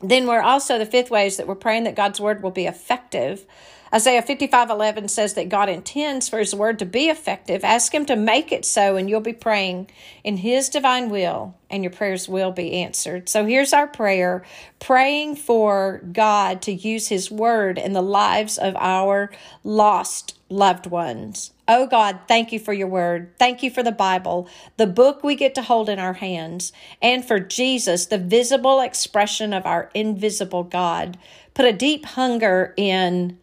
Then 0.02 0.26
we're 0.26 0.42
also 0.42 0.78
the 0.78 0.86
fifth 0.86 1.10
way 1.10 1.26
is 1.26 1.36
that 1.36 1.46
we're 1.46 1.54
praying 1.54 1.84
that 1.84 1.96
God's 1.96 2.20
word 2.20 2.42
will 2.42 2.50
be 2.50 2.66
effective 2.66 3.46
Isaiah 3.94 4.22
55 4.22 4.68
11 4.68 5.08
says 5.08 5.34
that 5.34 5.48
God 5.48 5.68
intends 5.68 6.28
for 6.28 6.38
His 6.38 6.54
word 6.54 6.78
to 6.80 6.86
be 6.86 7.08
effective. 7.08 7.62
Ask 7.64 7.94
Him 7.94 8.04
to 8.06 8.16
make 8.16 8.50
it 8.50 8.64
so, 8.64 8.96
and 8.96 9.08
you'll 9.08 9.20
be 9.20 9.32
praying 9.32 9.88
in 10.24 10.38
His 10.38 10.68
divine 10.68 11.08
will, 11.08 11.54
and 11.70 11.84
your 11.84 11.92
prayers 11.92 12.28
will 12.28 12.50
be 12.50 12.72
answered. 12.72 13.28
So 13.28 13.46
here's 13.46 13.72
our 13.72 13.86
prayer 13.86 14.44
praying 14.80 15.36
for 15.36 16.02
God 16.12 16.62
to 16.62 16.72
use 16.72 17.08
His 17.08 17.30
word 17.30 17.78
in 17.78 17.92
the 17.92 18.02
lives 18.02 18.58
of 18.58 18.74
our 18.76 19.30
lost 19.62 20.35
loved 20.48 20.86
ones. 20.86 21.52
Oh 21.66 21.86
God, 21.86 22.20
thank 22.28 22.52
you 22.52 22.58
for 22.58 22.72
your 22.72 22.86
word. 22.86 23.32
Thank 23.38 23.62
you 23.62 23.70
for 23.70 23.82
the 23.82 23.92
Bible, 23.92 24.48
the 24.76 24.86
book 24.86 25.24
we 25.24 25.34
get 25.34 25.54
to 25.56 25.62
hold 25.62 25.88
in 25.88 25.98
our 25.98 26.14
hands, 26.14 26.72
and 27.02 27.24
for 27.24 27.40
Jesus, 27.40 28.06
the 28.06 28.18
visible 28.18 28.80
expression 28.80 29.52
of 29.52 29.66
our 29.66 29.90
invisible 29.94 30.62
God. 30.62 31.18
Put 31.54 31.66
a 31.66 31.72
deep 31.72 32.04
hunger 32.04 32.74
in 32.76 33.38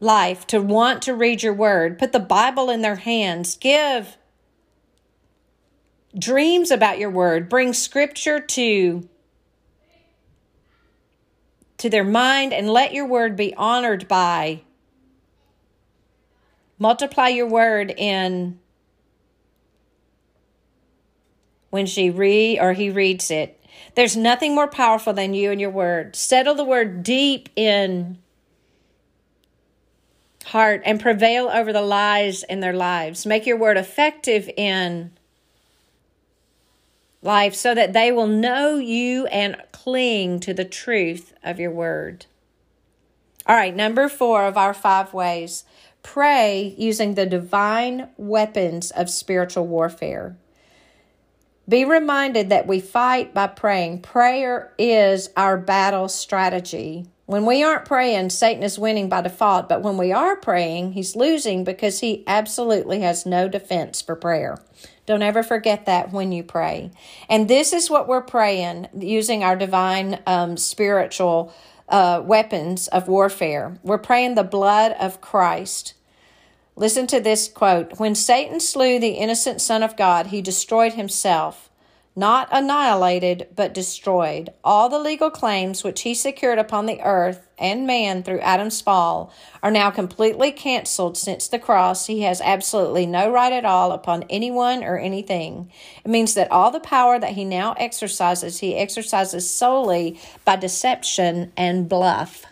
life 0.00 0.46
to 0.48 0.60
want 0.60 1.02
to 1.02 1.14
read 1.14 1.42
your 1.42 1.54
word, 1.54 1.98
put 1.98 2.12
the 2.12 2.20
Bible 2.20 2.70
in 2.70 2.82
their 2.82 2.96
hands, 2.96 3.56
give 3.56 4.16
dreams 6.18 6.70
about 6.70 6.98
your 6.98 7.10
word, 7.10 7.48
bring 7.48 7.72
scripture 7.72 8.40
to 8.40 9.08
to 11.78 11.90
their 11.90 12.04
mind 12.04 12.52
and 12.52 12.70
let 12.70 12.92
your 12.92 13.06
word 13.06 13.36
be 13.36 13.54
honored 13.54 14.06
by 14.08 14.62
multiply 16.78 17.28
your 17.28 17.46
word 17.46 17.94
in 17.96 18.58
when 21.70 21.86
she 21.86 22.10
read 22.10 22.58
or 22.58 22.72
he 22.72 22.90
reads 22.90 23.30
it. 23.30 23.58
There's 23.94 24.16
nothing 24.16 24.54
more 24.54 24.68
powerful 24.68 25.12
than 25.12 25.32
you 25.32 25.50
and 25.50 25.60
your 25.60 25.70
word. 25.70 26.16
Settle 26.16 26.54
the 26.54 26.64
word 26.64 27.02
deep 27.02 27.48
in 27.56 28.18
heart 30.44 30.82
and 30.84 31.00
prevail 31.00 31.48
over 31.48 31.72
the 31.72 31.82
lies 31.82 32.42
in 32.42 32.60
their 32.60 32.72
lives. 32.72 33.24
Make 33.24 33.46
your 33.46 33.56
word 33.56 33.76
effective 33.76 34.50
in 34.56 35.12
life 37.22 37.54
so 37.54 37.74
that 37.74 37.92
they 37.92 38.12
will 38.12 38.26
know 38.26 38.76
you 38.76 39.26
and 39.26 39.56
cling 39.82 40.38
to 40.38 40.54
the 40.54 40.64
truth 40.64 41.34
of 41.42 41.58
your 41.58 41.70
word. 41.70 42.26
All 43.46 43.56
right, 43.56 43.74
number 43.74 44.08
four 44.08 44.44
of 44.44 44.56
our 44.56 44.74
five 44.74 45.12
ways 45.12 45.64
pray 46.04 46.74
using 46.78 47.14
the 47.14 47.26
divine 47.26 48.08
weapons 48.16 48.90
of 48.92 49.10
spiritual 49.10 49.66
warfare. 49.66 50.36
Be 51.68 51.84
reminded 51.84 52.48
that 52.50 52.66
we 52.66 52.80
fight 52.80 53.34
by 53.34 53.46
praying. 53.46 54.02
Prayer 54.02 54.72
is 54.78 55.30
our 55.36 55.56
battle 55.56 56.08
strategy. 56.08 57.06
When 57.26 57.46
we 57.46 57.62
aren't 57.62 57.84
praying, 57.84 58.30
Satan 58.30 58.64
is 58.64 58.78
winning 58.78 59.08
by 59.08 59.22
default, 59.22 59.68
but 59.68 59.82
when 59.82 59.96
we 59.96 60.12
are 60.12 60.36
praying, 60.36 60.92
he's 60.92 61.16
losing 61.16 61.62
because 61.62 62.00
he 62.00 62.24
absolutely 62.26 63.00
has 63.00 63.24
no 63.24 63.48
defense 63.48 64.02
for 64.02 64.16
prayer. 64.16 64.58
Don't 65.04 65.22
ever 65.22 65.42
forget 65.42 65.86
that 65.86 66.12
when 66.12 66.30
you 66.30 66.44
pray. 66.44 66.92
And 67.28 67.48
this 67.48 67.72
is 67.72 67.90
what 67.90 68.06
we're 68.06 68.22
praying 68.22 68.88
using 68.96 69.42
our 69.42 69.56
divine 69.56 70.20
um, 70.26 70.56
spiritual 70.56 71.52
uh, 71.88 72.22
weapons 72.24 72.88
of 72.88 73.08
warfare. 73.08 73.78
We're 73.82 73.98
praying 73.98 74.36
the 74.36 74.44
blood 74.44 74.92
of 75.00 75.20
Christ. 75.20 75.94
Listen 76.76 77.06
to 77.08 77.20
this 77.20 77.48
quote 77.48 77.98
When 77.98 78.14
Satan 78.14 78.60
slew 78.60 78.98
the 78.98 79.10
innocent 79.10 79.60
Son 79.60 79.82
of 79.82 79.96
God, 79.96 80.28
he 80.28 80.40
destroyed 80.40 80.94
himself 80.94 81.68
not 82.14 82.48
annihilated, 82.52 83.48
but 83.56 83.72
destroyed. 83.72 84.50
All 84.62 84.88
the 84.88 84.98
legal 84.98 85.30
claims 85.30 85.82
which 85.82 86.02
he 86.02 86.14
secured 86.14 86.58
upon 86.58 86.86
the 86.86 87.00
earth 87.00 87.48
and 87.58 87.86
man 87.86 88.22
through 88.22 88.40
Adam's 88.40 88.82
fall 88.82 89.32
are 89.62 89.70
now 89.70 89.90
completely 89.90 90.52
canceled 90.52 91.16
since 91.16 91.48
the 91.48 91.58
cross. 91.58 92.06
He 92.06 92.22
has 92.22 92.40
absolutely 92.42 93.06
no 93.06 93.30
right 93.30 93.52
at 93.52 93.64
all 93.64 93.92
upon 93.92 94.24
anyone 94.28 94.84
or 94.84 94.98
anything. 94.98 95.70
It 96.04 96.10
means 96.10 96.34
that 96.34 96.50
all 96.50 96.70
the 96.70 96.80
power 96.80 97.18
that 97.18 97.32
he 97.32 97.44
now 97.44 97.72
exercises, 97.78 98.58
he 98.58 98.76
exercises 98.76 99.48
solely 99.48 100.20
by 100.44 100.56
deception 100.56 101.52
and 101.56 101.88
bluff. 101.88 102.44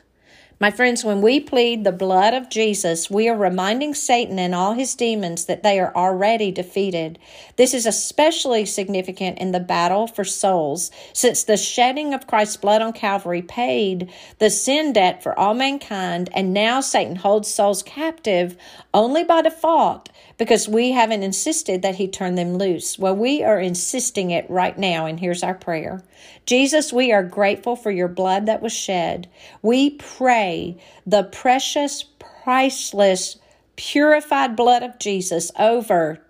My 0.63 0.71
friends, 0.71 1.03
when 1.03 1.23
we 1.23 1.41
plead 1.41 1.85
the 1.85 1.91
blood 1.91 2.35
of 2.35 2.51
Jesus, 2.51 3.09
we 3.09 3.31
are 3.31 3.37
reminding 3.37 3.95
Satan 3.95 4.39
and 4.39 4.55
all 4.55 4.75
his 4.75 4.95
demons 4.95 5.47
that 5.47 5.63
they 5.63 5.81
are 5.81 5.91
already 5.97 6.53
defeated. 6.53 7.19
This 7.57 7.73
is 7.73 7.87
especially 7.87 8.67
significant 8.67 9.39
in 9.39 9.53
the 9.53 9.59
battle 9.59 10.07
for 10.07 10.23
souls, 10.23 10.91
since 11.15 11.45
the 11.45 11.57
shedding 11.57 12.13
of 12.13 12.27
Christ's 12.27 12.59
blood 12.59 12.83
on 12.83 12.93
Calvary 12.93 13.41
paid 13.41 14.11
the 14.39 14.51
sin 14.51 14.93
debt 14.93 15.23
for 15.23 15.39
all 15.39 15.55
mankind, 15.55 16.29
and 16.35 16.53
now 16.53 16.83
Satan 16.83 17.17
holds 17.17 17.49
souls 17.49 17.83
captive 17.83 18.55
only 18.93 19.25
by 19.25 19.41
default 19.41 20.11
because 20.41 20.67
we 20.67 20.93
haven't 20.93 21.23
insisted 21.23 21.83
that 21.83 21.97
he 21.97 22.09
turn 22.09 22.35
them 22.35 22.57
loose. 22.57 22.99
Well, 22.99 23.15
we 23.15 23.45
are 23.45 23.61
insisting 23.61 24.31
it 24.31 24.49
right 24.49 24.77
now, 24.79 25.05
and 25.05 25.21
here's 25.21 25.43
our 25.43 25.53
prayer 25.53 26.03
Jesus, 26.47 26.95
we 26.95 27.13
are 27.13 27.23
grateful 27.23 27.77
for 27.77 27.91
your 27.91 28.09
blood 28.09 28.47
that 28.47 28.63
was 28.63 28.73
shed. 28.73 29.29
We 29.61 29.91
pray 29.91 30.79
the 31.07 31.25
precious, 31.25 32.07
priceless, 32.19 33.39
purified 33.77 34.57
blood 34.57 34.83
of 34.83 34.99
Jesus 34.99 35.53
over. 35.59 36.25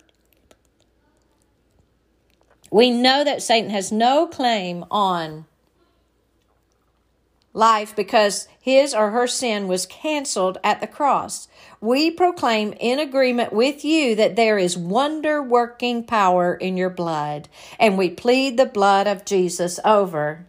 We 2.69 2.91
know 2.91 3.23
that 3.23 3.41
Satan 3.41 3.69
has 3.69 3.93
no 3.93 4.27
claim 4.27 4.83
on 4.91 5.45
life 7.53 7.95
because 7.95 8.47
his 8.59 8.93
or 8.93 9.11
her 9.11 9.27
sin 9.27 9.67
was 9.67 9.85
canceled 9.85 10.57
at 10.63 10.79
the 10.79 10.87
cross. 10.87 11.47
We 11.79 12.11
proclaim 12.11 12.73
in 12.79 12.99
agreement 12.99 13.51
with 13.51 13.83
you 13.83 14.15
that 14.15 14.35
there 14.35 14.57
is 14.57 14.77
wonder 14.77 15.41
working 15.41 16.03
power 16.03 16.53
in 16.53 16.77
your 16.77 16.89
blood, 16.89 17.49
and 17.79 17.97
we 17.97 18.09
plead 18.09 18.57
the 18.57 18.65
blood 18.65 19.07
of 19.07 19.25
Jesus 19.25 19.79
over. 19.83 20.45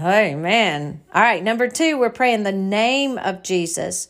Amen. 0.00 1.02
All 1.14 1.22
right, 1.22 1.42
number 1.42 1.68
two, 1.68 1.98
we're 1.98 2.10
praying 2.10 2.42
the 2.42 2.52
name 2.52 3.16
of 3.16 3.42
Jesus. 3.42 4.08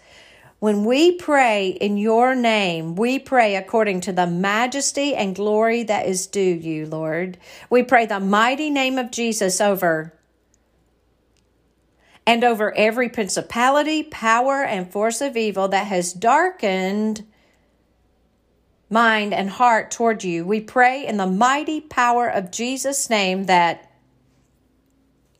When 0.58 0.86
we 0.86 1.12
pray 1.12 1.68
in 1.68 1.98
your 1.98 2.34
name, 2.34 2.96
we 2.96 3.18
pray 3.18 3.54
according 3.54 4.00
to 4.02 4.12
the 4.12 4.26
majesty 4.26 5.14
and 5.14 5.36
glory 5.36 5.82
that 5.82 6.06
is 6.06 6.26
due 6.26 6.40
you, 6.40 6.86
Lord. 6.86 7.36
We 7.68 7.82
pray 7.82 8.06
the 8.06 8.18
mighty 8.18 8.70
name 8.70 8.96
of 8.96 9.10
Jesus 9.10 9.60
over 9.60 10.14
and 12.26 12.44
over 12.44 12.74
every 12.76 13.08
principality, 13.08 14.02
power, 14.02 14.62
and 14.64 14.90
force 14.90 15.20
of 15.20 15.36
evil 15.36 15.68
that 15.68 15.86
has 15.86 16.12
darkened 16.12 17.26
mind 18.90 19.34
and 19.34 19.50
heart 19.50 19.90
toward 19.90 20.24
you. 20.24 20.44
We 20.44 20.60
pray 20.60 21.06
in 21.06 21.16
the 21.16 21.26
mighty 21.26 21.80
power 21.80 22.28
of 22.28 22.50
Jesus' 22.50 23.10
name 23.10 23.44
that 23.44 23.90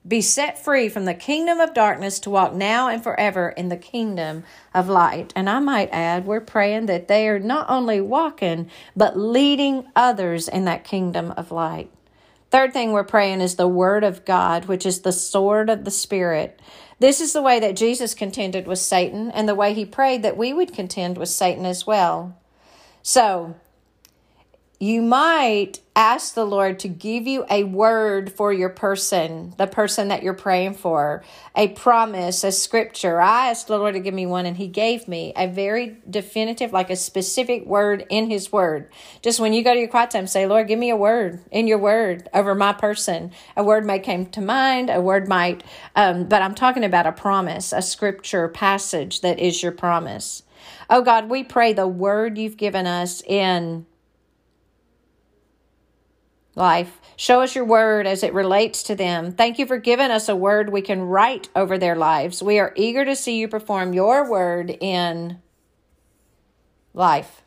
be 0.07 0.21
set 0.21 0.63
free 0.63 0.91
from 0.91 1.07
the 1.07 1.15
kingdom 1.15 1.61
of 1.61 1.73
darkness 1.73 2.19
to 2.21 2.31
walk 2.31 2.53
now 2.53 2.89
and 2.89 3.03
forever 3.03 3.49
in 3.49 3.71
the 3.71 3.77
kingdom 3.77 4.45
of 4.75 4.89
light. 4.89 5.33
And 5.35 5.49
I 5.49 5.61
might 5.61 5.89
add, 5.93 6.27
we're 6.27 6.43
praying 6.43 6.87
that 6.87 7.09
they 7.09 7.27
are 7.29 7.39
not 7.39 7.71
only 7.71 8.03
walking, 8.03 8.71
but 8.95 9.19
leading 9.19 9.87
others 9.97 10.47
in 10.47 10.67
that 10.67 10.85
kingdom 10.85 11.31
of 11.39 11.51
light. 11.51 11.91
Third 12.55 12.73
thing 12.73 12.93
we're 12.93 13.03
praying 13.03 13.41
is 13.41 13.57
the 13.57 13.67
Word 13.67 14.05
of 14.05 14.25
God, 14.25 14.67
which 14.67 14.87
is 14.87 15.01
the 15.01 15.11
sword 15.11 15.69
of 15.69 15.85
the 15.85 15.91
Spirit. 15.91 16.61
This 17.01 17.21
is 17.21 17.33
the 17.33 17.43
way 17.43 17.59
that 17.59 17.75
Jesus 17.75 18.15
contended 18.15 18.69
with 18.69 18.79
Satan 18.79 19.33
and 19.33 19.49
the 19.49 19.57
way 19.57 19.75
he 19.75 19.85
prayed 19.85 20.23
that 20.23 20.37
we 20.37 20.53
would 20.53 20.73
contend 20.73 21.19
with 21.19 21.31
Satan 21.31 21.67
as 21.67 21.85
well. 21.85 22.39
So, 23.03 23.57
you 24.81 25.01
might 25.03 25.81
ask 25.95 26.35
the 26.35 26.45
Lord 26.45 26.81
to 26.81 26.89
give 26.89 27.27
you 27.29 27.47
a 27.49 27.63
word 27.63 28.33
for 28.33 28.53
your 28.53 28.69
person, 28.69 29.55
the 29.57 29.69
person 29.69 30.09
that 30.09 30.25
you're 30.25 30.35
praying 30.35 30.75
for, 30.75 31.23
a 31.55 31.69
promise, 31.69 32.43
a 32.43 32.51
scripture. 32.51 33.21
I 33.21 33.51
asked 33.51 33.69
the 33.69 33.79
Lord 33.79 33.95
to 33.95 34.01
give 34.01 34.13
me 34.13 34.27
one, 34.27 34.47
and 34.47 34.57
He 34.57 34.67
gave 34.67 35.07
me 35.07 35.33
a 35.37 35.47
very 35.47 35.99
definitive, 36.11 36.73
like 36.73 36.91
a 36.91 36.97
specific 36.97 37.65
word 37.65 38.05
in 38.11 38.29
His 38.29 38.51
word. 38.51 38.91
Just 39.23 39.39
when 39.39 39.53
you 39.53 39.63
go 39.63 39.73
to 39.73 39.79
your 39.79 39.89
quiet 39.89 40.11
time, 40.11 40.27
say, 40.27 40.47
Lord, 40.47 40.67
give 40.67 40.79
me 40.79 40.91
a 40.91 40.97
word 40.97 41.41
in 41.53 41.69
your 41.69 41.79
word 41.79 42.29
over 42.35 42.55
my 42.55 42.73
person. 42.73 43.31
A 43.57 43.63
word 43.63 43.87
may 43.87 44.01
come 44.01 44.27
to 44.27 44.41
mind, 44.41 44.91
a 44.91 45.01
word 45.01 45.29
might, 45.29 45.63
um, 45.95 46.25
but 46.25 46.43
I'm 46.43 46.55
talking 46.55 46.85
about 46.85 47.07
a 47.07 47.13
promise, 47.13 47.73
a 47.73 47.81
scripture 47.81 48.49
passage 48.49 49.21
that 49.21 49.39
is 49.39 49.63
your 49.63 49.73
promise. 49.73 50.43
Oh 50.91 51.03
God, 51.03 51.31
we 51.31 51.45
pray 51.45 51.73
the 51.73 51.87
word 51.87 52.39
you've 52.39 52.57
given 52.57 52.87
us 52.87 53.23
in 53.23 53.87
life. 56.55 57.01
Show 57.17 57.43
us 57.43 57.55
your 57.55 57.65
word 57.65 58.07
as 58.07 58.23
it 58.23 58.35
relates 58.35 58.83
to 58.85 58.95
them. 58.95 59.33
Thank 59.33 59.59
you 59.59 59.67
for 59.67 59.79
giving 59.79 60.11
us 60.11 60.29
a 60.29 60.37
word 60.37 60.71
we 60.71 60.83
can 60.83 61.03
write 61.03 61.49
over 61.55 61.79
their 61.79 61.97
lives. 61.97 62.43
We 62.43 62.59
are 62.59 62.73
eager 62.77 63.05
to 63.05 63.15
see 63.15 63.39
you 63.39 63.49
perform 63.49 63.93
your 63.93 64.29
word 64.29 64.77
in 64.81 65.39
life. 66.93 67.43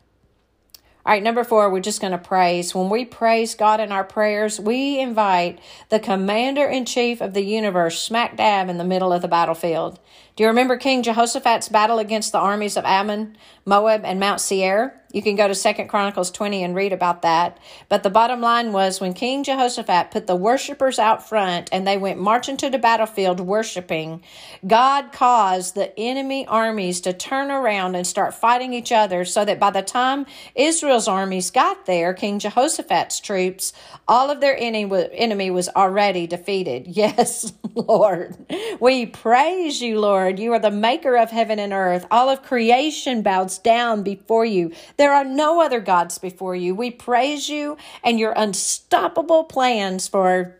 All 1.08 1.14
right, 1.14 1.22
number 1.22 1.42
four, 1.42 1.70
we're 1.70 1.80
just 1.80 2.02
going 2.02 2.12
to 2.12 2.18
praise. 2.18 2.74
When 2.74 2.90
we 2.90 3.06
praise 3.06 3.54
God 3.54 3.80
in 3.80 3.92
our 3.92 4.04
prayers, 4.04 4.60
we 4.60 5.00
invite 5.00 5.58
the 5.88 5.98
commander 5.98 6.66
in 6.66 6.84
chief 6.84 7.22
of 7.22 7.32
the 7.32 7.42
universe 7.42 8.02
smack 8.02 8.36
dab 8.36 8.68
in 8.68 8.76
the 8.76 8.84
middle 8.84 9.10
of 9.10 9.22
the 9.22 9.28
battlefield. 9.28 9.98
Do 10.36 10.42
you 10.42 10.48
remember 10.48 10.76
King 10.76 11.02
Jehoshaphat's 11.02 11.70
battle 11.70 11.98
against 11.98 12.32
the 12.32 12.38
armies 12.38 12.76
of 12.76 12.84
Ammon, 12.84 13.38
Moab, 13.64 14.04
and 14.04 14.20
Mount 14.20 14.42
Seir? 14.42 15.00
You 15.12 15.22
can 15.22 15.36
go 15.36 15.48
to 15.48 15.54
Second 15.54 15.88
Chronicles 15.88 16.30
20 16.30 16.62
and 16.62 16.74
read 16.74 16.92
about 16.92 17.22
that. 17.22 17.58
But 17.88 18.02
the 18.02 18.10
bottom 18.10 18.40
line 18.40 18.72
was 18.72 19.00
when 19.00 19.14
King 19.14 19.44
Jehoshaphat 19.44 20.10
put 20.10 20.26
the 20.26 20.36
worshipers 20.36 20.98
out 20.98 21.26
front 21.26 21.68
and 21.72 21.86
they 21.86 21.96
went 21.96 22.20
marching 22.20 22.56
to 22.58 22.70
the 22.70 22.78
battlefield 22.78 23.40
worshiping, 23.40 24.22
God 24.66 25.12
caused 25.12 25.74
the 25.74 25.98
enemy 25.98 26.46
armies 26.46 27.00
to 27.02 27.12
turn 27.12 27.50
around 27.50 27.94
and 27.94 28.06
start 28.06 28.34
fighting 28.34 28.72
each 28.74 28.92
other 28.92 29.24
so 29.24 29.44
that 29.44 29.58
by 29.60 29.70
the 29.70 29.82
time 29.82 30.26
Israel's 30.54 31.08
armies 31.08 31.50
got 31.50 31.86
there, 31.86 32.12
King 32.12 32.38
Jehoshaphat's 32.38 33.20
troops, 33.20 33.72
all 34.06 34.30
of 34.30 34.40
their 34.40 34.56
enemy 34.58 35.50
was 35.50 35.68
already 35.70 36.26
defeated. 36.26 36.86
Yes, 36.98 37.52
Lord. 37.74 38.36
We 38.80 39.06
praise 39.06 39.80
you, 39.80 40.00
Lord 40.00 40.08
Lord. 40.08 40.38
You 40.38 40.52
are 40.52 40.58
the 40.58 40.70
maker 40.70 41.16
of 41.16 41.30
heaven 41.30 41.58
and 41.58 41.72
earth. 41.72 42.06
All 42.10 42.28
of 42.28 42.42
creation 42.42 43.22
bows 43.22 43.58
down 43.58 44.02
before 44.02 44.44
you. 44.44 44.72
There 44.98 45.14
are 45.14 45.24
no 45.24 45.62
other 45.62 45.80
gods 45.80 46.18
before 46.18 46.56
you. 46.56 46.74
We 46.74 46.90
praise 46.90 47.48
you 47.48 47.78
and 48.04 48.18
your 48.18 48.34
unstoppable 48.36 49.44
plans 49.44 50.08
for. 50.08 50.56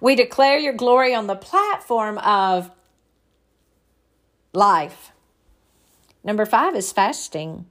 We 0.00 0.16
declare 0.16 0.58
your 0.58 0.72
glory 0.72 1.14
on 1.14 1.26
the 1.26 1.36
platform 1.36 2.18
of 2.18 2.70
life. 4.52 5.12
Number 6.24 6.46
five 6.46 6.74
is 6.74 6.92
fasting. 6.92 7.66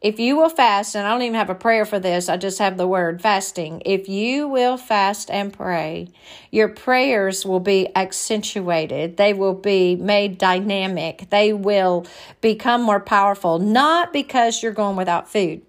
If 0.00 0.20
you 0.20 0.36
will 0.36 0.48
fast, 0.48 0.94
and 0.94 1.04
I 1.04 1.10
don't 1.10 1.22
even 1.22 1.34
have 1.34 1.50
a 1.50 1.56
prayer 1.56 1.84
for 1.84 1.98
this, 1.98 2.28
I 2.28 2.36
just 2.36 2.60
have 2.60 2.76
the 2.76 2.86
word 2.86 3.20
fasting. 3.20 3.82
If 3.84 4.08
you 4.08 4.46
will 4.46 4.76
fast 4.76 5.28
and 5.28 5.52
pray, 5.52 6.06
your 6.52 6.68
prayers 6.68 7.44
will 7.44 7.58
be 7.58 7.88
accentuated. 7.96 9.16
They 9.16 9.32
will 9.32 9.54
be 9.54 9.96
made 9.96 10.38
dynamic. 10.38 11.28
They 11.30 11.52
will 11.52 12.06
become 12.40 12.80
more 12.82 13.00
powerful, 13.00 13.58
not 13.58 14.12
because 14.12 14.62
you're 14.62 14.70
going 14.70 14.94
without 14.94 15.28
food. 15.28 15.62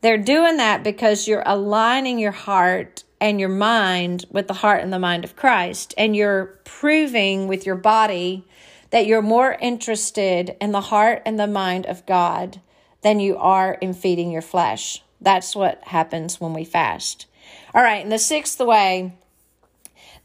They're 0.00 0.18
doing 0.18 0.56
that 0.56 0.82
because 0.82 1.28
you're 1.28 1.44
aligning 1.46 2.18
your 2.18 2.32
heart 2.32 3.04
and 3.20 3.38
your 3.38 3.48
mind 3.48 4.24
with 4.28 4.48
the 4.48 4.54
heart 4.54 4.82
and 4.82 4.92
the 4.92 4.98
mind 4.98 5.22
of 5.22 5.36
Christ. 5.36 5.94
And 5.96 6.16
you're 6.16 6.58
proving 6.64 7.46
with 7.46 7.64
your 7.64 7.76
body 7.76 8.44
that 8.90 9.06
you're 9.06 9.22
more 9.22 9.56
interested 9.60 10.56
in 10.60 10.72
the 10.72 10.80
heart 10.80 11.22
and 11.24 11.38
the 11.38 11.46
mind 11.46 11.86
of 11.86 12.04
God 12.06 12.60
than 13.02 13.20
you 13.20 13.36
are 13.36 13.74
in 13.74 13.94
feeding 13.94 14.30
your 14.30 14.42
flesh. 14.42 15.02
That's 15.20 15.56
what 15.56 15.82
happens 15.84 16.40
when 16.40 16.52
we 16.52 16.64
fast. 16.64 17.26
All 17.74 17.82
right, 17.82 18.02
and 18.02 18.12
the 18.12 18.18
sixth 18.18 18.60
way 18.60 19.14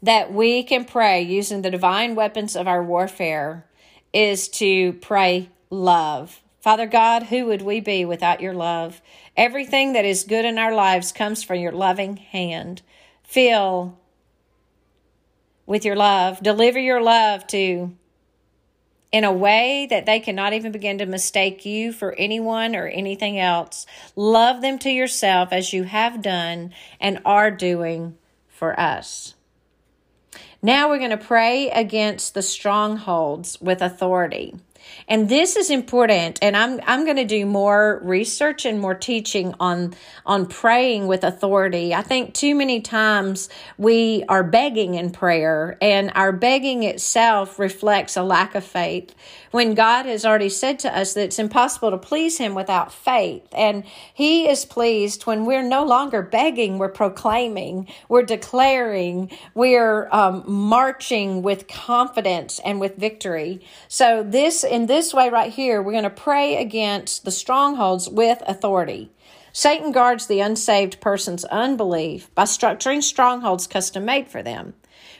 that 0.02 0.32
we 0.32 0.62
can 0.62 0.84
pray 0.84 1.22
using 1.22 1.62
the 1.62 1.70
divine 1.70 2.14
weapons 2.14 2.56
of 2.56 2.68
our 2.68 2.82
warfare 2.82 3.66
is 4.12 4.48
to 4.48 4.92
pray 4.94 5.50
love. 5.70 6.40
Father 6.60 6.86
God, 6.86 7.24
who 7.24 7.46
would 7.46 7.62
we 7.62 7.80
be 7.80 8.04
without 8.04 8.40
your 8.40 8.54
love? 8.54 9.02
Everything 9.36 9.92
that 9.92 10.04
is 10.04 10.24
good 10.24 10.44
in 10.44 10.58
our 10.58 10.74
lives 10.74 11.12
comes 11.12 11.42
from 11.42 11.58
your 11.58 11.72
loving 11.72 12.16
hand. 12.16 12.82
Fill 13.22 13.98
with 15.66 15.84
your 15.84 15.96
love. 15.96 16.42
Deliver 16.42 16.78
your 16.78 17.02
love 17.02 17.46
to 17.48 17.94
in 19.14 19.22
a 19.22 19.32
way 19.32 19.86
that 19.88 20.06
they 20.06 20.18
cannot 20.18 20.52
even 20.52 20.72
begin 20.72 20.98
to 20.98 21.06
mistake 21.06 21.64
you 21.64 21.92
for 21.92 22.16
anyone 22.18 22.74
or 22.74 22.88
anything 22.88 23.38
else. 23.38 23.86
Love 24.16 24.60
them 24.60 24.76
to 24.76 24.90
yourself 24.90 25.50
as 25.52 25.72
you 25.72 25.84
have 25.84 26.20
done 26.20 26.74
and 26.98 27.20
are 27.24 27.52
doing 27.52 28.16
for 28.48 28.78
us. 28.78 29.36
Now 30.60 30.88
we're 30.88 30.98
going 30.98 31.10
to 31.10 31.16
pray 31.16 31.70
against 31.70 32.34
the 32.34 32.42
strongholds 32.42 33.60
with 33.60 33.80
authority. 33.80 34.56
And 35.08 35.28
this 35.28 35.56
is 35.56 35.70
important 35.70 36.38
and 36.40 36.56
I'm 36.56 36.80
I'm 36.86 37.04
going 37.04 37.16
to 37.16 37.24
do 37.24 37.44
more 37.44 38.00
research 38.02 38.64
and 38.64 38.80
more 38.80 38.94
teaching 38.94 39.54
on 39.60 39.94
on 40.24 40.46
praying 40.46 41.06
with 41.06 41.24
authority. 41.24 41.94
I 41.94 42.02
think 42.02 42.34
too 42.34 42.54
many 42.54 42.80
times 42.80 43.48
we 43.76 44.24
are 44.28 44.42
begging 44.42 44.94
in 44.94 45.10
prayer 45.10 45.76
and 45.82 46.10
our 46.14 46.32
begging 46.32 46.84
itself 46.84 47.58
reflects 47.58 48.16
a 48.16 48.22
lack 48.22 48.54
of 48.54 48.64
faith 48.64 49.14
when 49.50 49.74
God 49.74 50.06
has 50.06 50.24
already 50.24 50.48
said 50.48 50.80
to 50.80 50.96
us 50.96 51.14
that 51.14 51.26
it's 51.26 51.38
impossible 51.38 51.92
to 51.92 51.98
please 51.98 52.38
him 52.38 52.56
without 52.56 52.92
faith. 52.92 53.46
And 53.52 53.84
he 54.12 54.48
is 54.48 54.64
pleased 54.64 55.26
when 55.26 55.44
we're 55.44 55.62
no 55.62 55.84
longer 55.84 56.22
begging, 56.22 56.78
we're 56.78 56.88
proclaiming, 56.88 57.86
we're 58.08 58.24
declaring, 58.24 59.30
we're 59.54 60.08
um, 60.10 60.42
marching 60.46 61.42
with 61.42 61.68
confidence 61.68 62.60
and 62.64 62.80
with 62.80 62.96
victory. 62.96 63.60
So 63.86 64.24
this 64.24 64.64
in 64.64 64.86
this 64.86 64.93
way 65.14 65.28
right 65.28 65.52
here, 65.52 65.82
we're 65.82 65.90
going 65.90 66.04
to 66.04 66.10
pray 66.10 66.56
against 66.56 67.24
the 67.24 67.30
strongholds 67.30 68.08
with 68.08 68.42
authority. 68.46 69.10
Satan 69.52 69.92
guards 69.92 70.26
the 70.26 70.40
unsaved 70.40 71.00
person's 71.00 71.44
unbelief 71.46 72.32
by 72.34 72.44
structuring 72.44 73.02
strongholds 73.02 73.66
custom 73.66 74.04
made 74.04 74.28
for 74.28 74.42
them. 74.42 74.74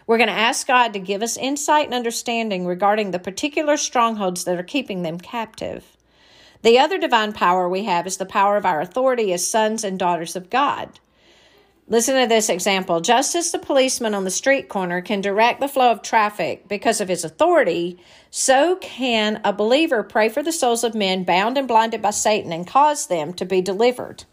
We're 0.07 0.19
going 0.19 0.29
to 0.29 0.35
ask 0.35 0.67
God 0.67 0.93
to 0.93 0.99
give 0.99 1.23
us 1.23 1.37
insight 1.37 1.87
and 1.87 1.95
understanding 1.95 2.67
regarding 2.67 3.11
the 3.11 3.19
particular 3.19 3.77
strongholds 3.77 4.45
that 4.45 4.59
are 4.59 4.63
keeping 4.63 5.03
them 5.03 5.19
captive. 5.19 5.97
The 6.63 6.79
other 6.79 6.99
divine 6.99 7.33
power 7.33 7.69
we 7.69 7.85
have 7.85 8.07
is 8.07 8.19
the 8.19 8.27
power 8.27 8.57
of 8.57 8.65
our 8.65 8.81
authority 8.81 9.33
as 9.33 9.47
sons 9.47 9.83
and 9.83 9.99
daughters 9.99 10.37
of 10.37 10.51
God. 10.51 11.01
Listen 11.87 12.19
to 12.19 12.27
this 12.27 12.49
example. 12.49 13.03
Just 13.03 13.35
as 13.35 13.53
the 13.53 13.59
policeman 13.59 14.15
on 14.15 14.25
the 14.25 14.31
street 14.31 14.71
corner 14.71 15.03
can 15.03 15.21
direct 15.21 15.61
the 15.61 15.69
flow 15.69 15.91
of 15.91 16.01
traffic 16.01 16.67
because 16.67 16.99
of 16.99 17.09
his 17.09 17.25
authority, 17.25 17.99
so 18.31 18.77
can 18.77 19.39
a 19.45 19.53
believer 19.53 20.03
pray 20.03 20.31
for 20.31 20.43
the 20.43 20.51
souls 20.51 20.83
of 20.83 20.95
men 20.95 21.25
bound 21.25 21.59
and 21.59 21.69
blinded 21.69 22.01
by 22.01 22.09
Satan 22.09 22.55
and 22.55 22.67
cause 22.67 23.07
them 23.07 23.35
to 23.35 23.45
be 23.45 23.61
delivered. 23.61 24.25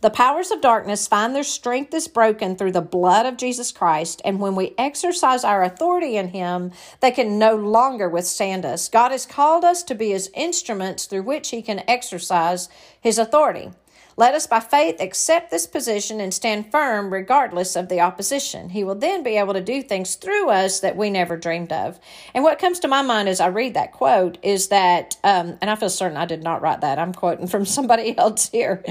The 0.00 0.08
powers 0.08 0.50
of 0.50 0.62
darkness 0.62 1.06
find 1.06 1.34
their 1.34 1.44
strength 1.44 1.92
is 1.92 2.08
broken 2.08 2.56
through 2.56 2.72
the 2.72 2.80
blood 2.80 3.26
of 3.26 3.36
Jesus 3.36 3.70
Christ, 3.70 4.22
and 4.24 4.40
when 4.40 4.54
we 4.54 4.74
exercise 4.78 5.44
our 5.44 5.62
authority 5.62 6.16
in 6.16 6.28
Him, 6.28 6.72
they 7.00 7.10
can 7.10 7.38
no 7.38 7.54
longer 7.54 8.08
withstand 8.08 8.64
us. 8.64 8.88
God 8.88 9.12
has 9.12 9.26
called 9.26 9.64
us 9.64 9.82
to 9.84 9.94
be 9.94 10.10
His 10.10 10.30
instruments 10.34 11.04
through 11.04 11.22
which 11.22 11.50
He 11.50 11.60
can 11.60 11.84
exercise 11.86 12.70
His 12.98 13.18
authority. 13.18 13.70
Let 14.16 14.34
us 14.34 14.46
by 14.46 14.60
faith 14.60 15.00
accept 15.00 15.50
this 15.50 15.66
position 15.66 16.20
and 16.20 16.32
stand 16.32 16.70
firm 16.70 17.12
regardless 17.12 17.74
of 17.74 17.88
the 17.88 18.00
opposition. 18.00 18.68
He 18.68 18.84
will 18.84 18.94
then 18.94 19.24
be 19.24 19.36
able 19.36 19.54
to 19.54 19.60
do 19.60 19.82
things 19.82 20.14
through 20.14 20.50
us 20.50 20.80
that 20.80 20.96
we 20.96 21.10
never 21.10 21.36
dreamed 21.36 21.72
of. 21.72 21.98
And 22.32 22.44
what 22.44 22.60
comes 22.60 22.78
to 22.80 22.88
my 22.88 23.02
mind 23.02 23.28
as 23.28 23.40
I 23.40 23.48
read 23.48 23.74
that 23.74 23.92
quote 23.92 24.38
is 24.42 24.68
that, 24.68 25.16
um, 25.24 25.58
and 25.60 25.68
I 25.68 25.74
feel 25.74 25.90
certain 25.90 26.16
I 26.16 26.26
did 26.26 26.44
not 26.44 26.62
write 26.62 26.82
that. 26.82 26.98
I'm 26.98 27.12
quoting 27.12 27.48
from 27.48 27.64
somebody 27.66 28.16
else 28.16 28.48
here. 28.48 28.84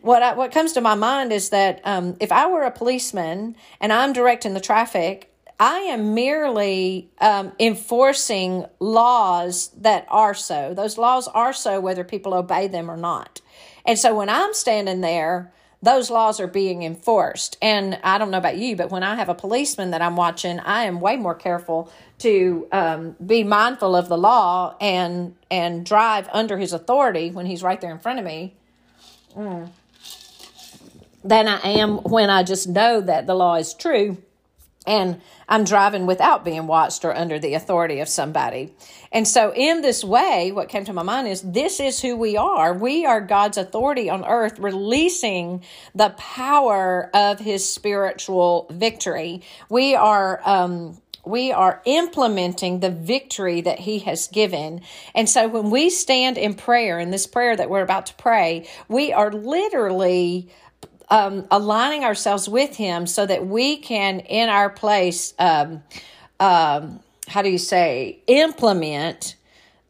What 0.00 0.22
I, 0.22 0.34
what 0.34 0.52
comes 0.52 0.72
to 0.72 0.80
my 0.80 0.94
mind 0.94 1.32
is 1.32 1.50
that 1.50 1.82
um, 1.84 2.16
if 2.18 2.32
I 2.32 2.46
were 2.46 2.62
a 2.62 2.70
policeman 2.70 3.56
and 3.80 3.92
I'm 3.92 4.14
directing 4.14 4.54
the 4.54 4.60
traffic, 4.60 5.30
I 5.58 5.80
am 5.80 6.14
merely 6.14 7.10
um, 7.20 7.52
enforcing 7.60 8.64
laws 8.78 9.68
that 9.76 10.06
are 10.08 10.32
so. 10.32 10.72
Those 10.72 10.96
laws 10.96 11.28
are 11.28 11.52
so 11.52 11.80
whether 11.80 12.02
people 12.02 12.32
obey 12.32 12.66
them 12.66 12.90
or 12.90 12.96
not. 12.96 13.42
And 13.84 13.98
so 13.98 14.14
when 14.14 14.28
I'm 14.28 14.54
standing 14.54 15.00
there, 15.00 15.52
those 15.82 16.10
laws 16.10 16.40
are 16.40 16.46
being 16.46 16.82
enforced. 16.82 17.56
And 17.62 17.98
I 18.04 18.18
don't 18.18 18.30
know 18.30 18.38
about 18.38 18.56
you, 18.56 18.76
but 18.76 18.90
when 18.90 19.02
I 19.02 19.14
have 19.14 19.28
a 19.28 19.34
policeman 19.34 19.92
that 19.92 20.02
I'm 20.02 20.16
watching, 20.16 20.60
I 20.60 20.84
am 20.84 21.00
way 21.00 21.16
more 21.16 21.34
careful 21.34 21.90
to 22.18 22.68
um, 22.70 23.16
be 23.24 23.44
mindful 23.44 23.96
of 23.96 24.08
the 24.08 24.18
law 24.18 24.76
and 24.80 25.34
and 25.50 25.86
drive 25.86 26.28
under 26.32 26.58
his 26.58 26.74
authority 26.74 27.30
when 27.30 27.46
he's 27.46 27.62
right 27.62 27.80
there 27.80 27.90
in 27.90 27.98
front 27.98 28.18
of 28.18 28.24
me. 28.24 28.54
Mm, 29.34 29.70
than 31.24 31.48
I 31.48 31.60
am 31.60 31.98
when 31.98 32.28
I 32.28 32.42
just 32.42 32.68
know 32.68 33.00
that 33.00 33.26
the 33.26 33.34
law 33.34 33.54
is 33.54 33.72
true 33.72 34.18
and 34.86 35.20
I'm 35.46 35.64
driving 35.64 36.06
without 36.06 36.44
being 36.44 36.66
watched 36.66 37.04
or 37.04 37.14
under 37.14 37.38
the 37.38 37.52
authority 37.52 38.00
of 38.00 38.08
somebody. 38.08 38.72
And 39.12 39.28
so, 39.28 39.52
in 39.52 39.82
this 39.82 40.02
way, 40.02 40.52
what 40.52 40.70
came 40.70 40.84
to 40.86 40.92
my 40.94 41.02
mind 41.02 41.28
is 41.28 41.42
this 41.42 41.80
is 41.80 42.00
who 42.00 42.16
we 42.16 42.36
are. 42.36 42.72
We 42.72 43.04
are 43.04 43.20
God's 43.20 43.58
authority 43.58 44.08
on 44.08 44.24
earth, 44.24 44.58
releasing 44.58 45.62
the 45.94 46.10
power 46.16 47.10
of 47.12 47.40
his 47.40 47.68
spiritual 47.68 48.68
victory. 48.70 49.42
We 49.68 49.94
are, 49.96 50.40
um, 50.48 50.96
we 51.26 51.52
are 51.52 51.82
implementing 51.84 52.80
the 52.80 52.90
victory 52.90 53.60
that 53.60 53.80
he 53.80 53.98
has 54.00 54.28
given. 54.28 54.80
And 55.14 55.28
so 55.28 55.46
when 55.46 55.68
we 55.68 55.90
stand 55.90 56.38
in 56.38 56.54
prayer, 56.54 56.98
in 56.98 57.10
this 57.10 57.26
prayer 57.26 57.54
that 57.54 57.68
we're 57.68 57.82
about 57.82 58.06
to 58.06 58.14
pray, 58.14 58.66
we 58.88 59.12
are 59.12 59.30
literally 59.30 60.48
um, 61.10 61.46
aligning 61.50 62.04
ourselves 62.04 62.48
with 62.48 62.76
Him 62.76 63.06
so 63.06 63.26
that 63.26 63.46
we 63.46 63.76
can, 63.76 64.20
in 64.20 64.48
our 64.48 64.70
place, 64.70 65.34
um, 65.38 65.82
um, 66.38 67.00
how 67.26 67.42
do 67.42 67.50
you 67.50 67.58
say, 67.58 68.20
implement 68.26 69.36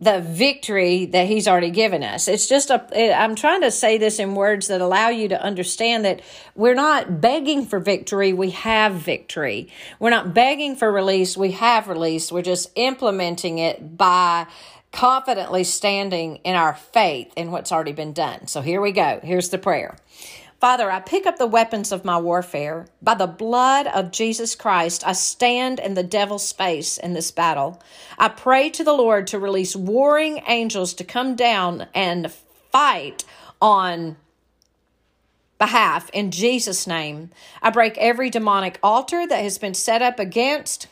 the 0.01 0.21
victory 0.21 1.05
that 1.05 1.27
He's 1.27 1.47
already 1.47 1.71
given 1.71 2.03
us. 2.03 2.27
It's 2.27 2.49
just 2.49 2.71
a, 2.71 3.15
I'm 3.15 3.35
trying 3.35 3.61
to 3.61 3.71
say 3.71 3.99
this 3.99 4.19
in 4.19 4.35
words 4.35 4.69
that 4.69 4.81
allow 4.81 5.11
you 5.11 5.29
to 5.29 5.43
understand 5.43 6.07
that 6.07 6.23
we're 6.55 6.75
not 6.75 7.21
begging 7.21 7.67
for 7.67 7.79
victory, 7.79 8.33
we 8.33 8.51
have 8.51 8.95
victory. 8.95 9.69
We're 9.99 10.11
not 10.11 10.33
begging 10.33 10.75
for 10.75 10.91
release, 10.91 11.37
we 11.37 11.53
have 11.53 11.87
release. 11.87 12.33
We're 12.33 12.41
just 12.41 12.71
implementing 12.77 13.59
it 13.59 13.99
by 13.99 14.47
confidently 14.93 15.65
standing 15.65 16.37
in 16.37 16.57
our 16.57 16.75
faith 16.75 17.33
in 17.37 17.51
what's 17.51 17.71
already 17.71 17.93
been 17.93 18.13
done. 18.13 18.47
So 18.47 18.61
here 18.61 18.81
we 18.81 18.93
go. 18.93 19.21
Here's 19.23 19.51
the 19.51 19.59
prayer. 19.59 19.97
Father, 20.61 20.91
I 20.91 21.01
pick 21.01 21.25
up 21.25 21.39
the 21.39 21.47
weapons 21.47 21.91
of 21.91 22.05
my 22.05 22.19
warfare. 22.19 22.87
By 23.01 23.15
the 23.15 23.27
blood 23.27 23.87
of 23.87 24.11
Jesus 24.11 24.55
Christ, 24.55 25.03
I 25.07 25.13
stand 25.13 25.81
in 25.81 25.95
the 25.95 26.03
devil's 26.03 26.53
face 26.53 26.99
in 26.99 27.15
this 27.15 27.31
battle. 27.31 27.83
I 28.19 28.29
pray 28.29 28.69
to 28.71 28.85
the 28.85 28.93
Lord 28.93 29.27
to 29.29 29.39
release 29.39 29.75
warring 29.75 30.43
angels 30.47 30.93
to 30.95 31.05
come 31.05 31.35
down 31.35 31.87
and 31.95 32.31
fight 32.71 33.25
on 33.63 34.19
behalf 35.59 36.11
in 36.11 36.31
Jesus' 36.31 36.87
name. 36.87 37.31
I 37.63 37.71
break 37.71 37.97
every 37.97 38.29
demonic 38.29 38.79
altar 38.83 39.27
that 39.27 39.43
has 39.43 39.57
been 39.57 39.75
set 39.75 40.03
up 40.03 40.19
against 40.19 40.89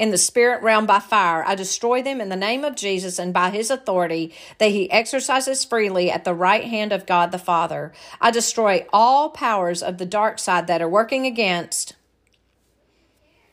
in 0.00 0.10
the 0.10 0.16
spirit 0.16 0.62
realm 0.62 0.86
by 0.86 0.98
fire. 0.98 1.44
I 1.46 1.54
destroy 1.54 2.02
them 2.02 2.22
in 2.22 2.30
the 2.30 2.34
name 2.34 2.64
of 2.64 2.74
Jesus 2.74 3.18
and 3.18 3.34
by 3.34 3.50
his 3.50 3.70
authority 3.70 4.32
that 4.56 4.70
he 4.70 4.90
exercises 4.90 5.62
freely 5.62 6.10
at 6.10 6.24
the 6.24 6.32
right 6.32 6.64
hand 6.64 6.90
of 6.90 7.04
God 7.04 7.32
the 7.32 7.38
Father. 7.38 7.92
I 8.18 8.30
destroy 8.30 8.86
all 8.94 9.28
powers 9.28 9.82
of 9.82 9.98
the 9.98 10.06
dark 10.06 10.38
side 10.38 10.66
that 10.68 10.80
are 10.80 10.88
working 10.88 11.26
against. 11.26 11.96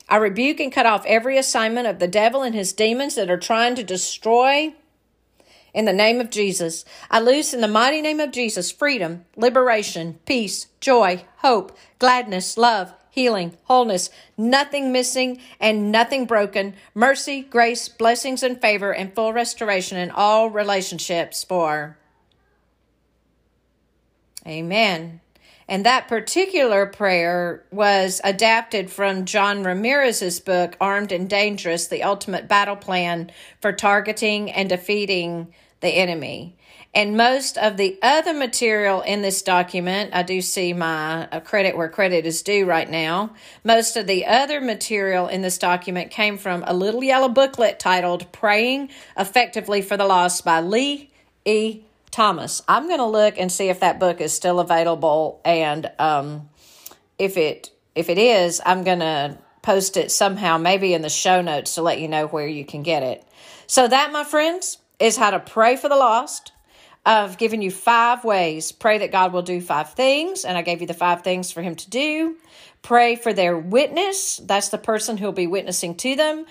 I 0.08 0.16
rebuke 0.16 0.62
and 0.62 0.72
cut 0.72 0.86
off 0.86 1.06
every 1.06 1.38
assignment 1.38 1.86
of 1.86 2.00
the 2.00 2.08
devil 2.08 2.44
and 2.44 2.56
his 2.56 2.72
demons 2.72 3.16
that 3.16 3.30
are 3.30 3.36
trying 3.36 3.76
to 3.76 3.84
destroy 3.84 4.74
in 5.74 5.84
the 5.84 5.92
name 5.92 6.22
of 6.22 6.30
Jesus. 6.30 6.86
I 7.12 7.20
loose 7.20 7.54
in 7.54 7.60
the 7.60 7.68
mighty 7.68 8.02
name 8.02 8.22
of 8.22 8.32
Jesus 8.32 8.72
freedom, 8.72 9.26
liberation, 9.36 10.20
peace, 10.26 10.68
joy, 10.80 11.26
hope, 11.40 11.78
gladness, 12.00 12.58
love, 12.58 12.94
healing, 13.18 13.58
wholeness, 13.64 14.12
nothing 14.38 14.92
missing 14.92 15.42
and 15.60 15.92
nothing 15.92 16.28
broken, 16.28 16.76
mercy, 16.94 17.42
grace, 17.42 17.90
blessings, 17.90 18.44
and 18.44 18.62
favor, 18.62 18.94
and 18.94 19.12
full 19.16 19.34
restoration 19.34 19.98
in 19.98 20.12
all 20.12 20.52
relationships 20.52 21.44
for. 21.44 21.98
Amen. 24.46 25.20
And 25.68 25.84
that 25.84 26.08
particular 26.08 26.86
prayer 26.86 27.64
was 27.72 28.22
adapted 28.24 28.92
from 28.92 29.26
John 29.26 29.64
Ramirez's 29.64 30.40
book, 30.40 30.78
Armed 30.80 31.12
and 31.12 31.28
Dangerous 31.28 31.88
The 31.88 32.04
Ultimate 32.04 32.48
Battle 32.48 32.76
Plan 32.76 33.32
for 33.60 33.74
Targeting 33.74 34.52
and 34.52 34.70
Defeating 34.70 35.56
the 35.80 35.90
Enemy. 35.90 36.56
And 36.98 37.16
most 37.16 37.60
of 37.60 37.78
the 37.78 38.00
other 38.02 38.34
material 38.34 39.02
in 39.02 39.22
this 39.22 39.44
document, 39.44 40.16
I 40.16 40.24
do 40.24 40.42
see 40.42 40.74
my 40.74 41.28
uh, 41.28 41.42
credit 41.42 41.78
where 41.78 41.90
credit 41.90 42.26
is 42.26 42.42
due 42.42 42.66
right 42.66 42.90
now. 42.90 43.36
Most 43.64 43.98
of 43.98 44.08
the 44.08 44.26
other 44.26 44.60
material 44.60 45.28
in 45.28 45.44
this 45.44 45.60
document 45.60 46.10
came 46.10 46.40
from 46.40 46.64
a 46.66 46.74
little 46.74 47.04
yellow 47.04 47.30
booklet 47.30 47.78
titled 47.78 48.32
Praying 48.32 48.90
Effectively 49.16 49.84
for 49.84 49.96
the 49.96 50.06
Lost 50.06 50.44
by 50.44 50.60
Lee 50.60 51.12
E. 51.46 51.82
Thomas. 52.10 52.64
I'm 52.68 52.88
going 52.88 52.98
to 52.98 53.06
look 53.06 53.36
and 53.38 53.52
see 53.52 53.70
if 53.70 53.82
that 53.82 54.00
book 54.00 54.20
is 54.20 54.34
still 54.34 54.60
available. 54.60 55.40
And 55.46 55.92
um, 56.00 56.50
if 57.20 57.38
it 57.38 57.70
if 57.94 58.10
it 58.10 58.18
is, 58.18 58.60
I'm 58.66 58.84
going 58.84 59.02
to 59.02 59.38
post 59.62 59.98
it 59.98 60.12
somehow, 60.12 60.58
maybe 60.58 60.96
in 60.96 61.04
the 61.04 61.10
show 61.10 61.44
notes 61.44 61.76
to 61.76 61.84
let 61.84 62.02
you 62.02 62.08
know 62.08 62.26
where 62.26 62.48
you 62.48 62.66
can 62.66 62.82
get 62.82 63.04
it. 63.04 63.24
So, 63.68 63.88
that, 63.88 64.12
my 64.12 64.24
friends, 64.24 64.80
is 65.00 65.16
how 65.16 65.30
to 65.30 65.40
pray 65.40 65.76
for 65.76 65.90
the 65.90 65.96
lost 65.96 66.54
I've 67.08 67.38
given 67.38 67.62
you 67.62 67.72
five 67.72 68.26
ways. 68.26 68.74
Pray 68.74 68.98
that 68.98 69.14
God 69.14 69.32
will 69.32 69.42
do 69.42 69.62
five 69.62 69.94
things, 69.94 70.44
and 70.44 70.58
I 70.58 70.62
gave 70.62 70.82
you 70.82 70.88
the 70.88 70.94
five 70.94 71.22
things 71.24 71.54
for 71.54 71.62
Him 71.62 71.76
to 71.76 71.90
do. 71.90 72.36
Pray 72.82 73.16
for 73.16 73.32
their 73.32 73.58
witness. 73.58 74.42
That's 74.44 74.68
the 74.70 74.78
person 74.78 75.16
who'll 75.16 75.32
be 75.32 75.48
witnessing 75.48 75.96
to 75.96 76.16
them. 76.18 76.46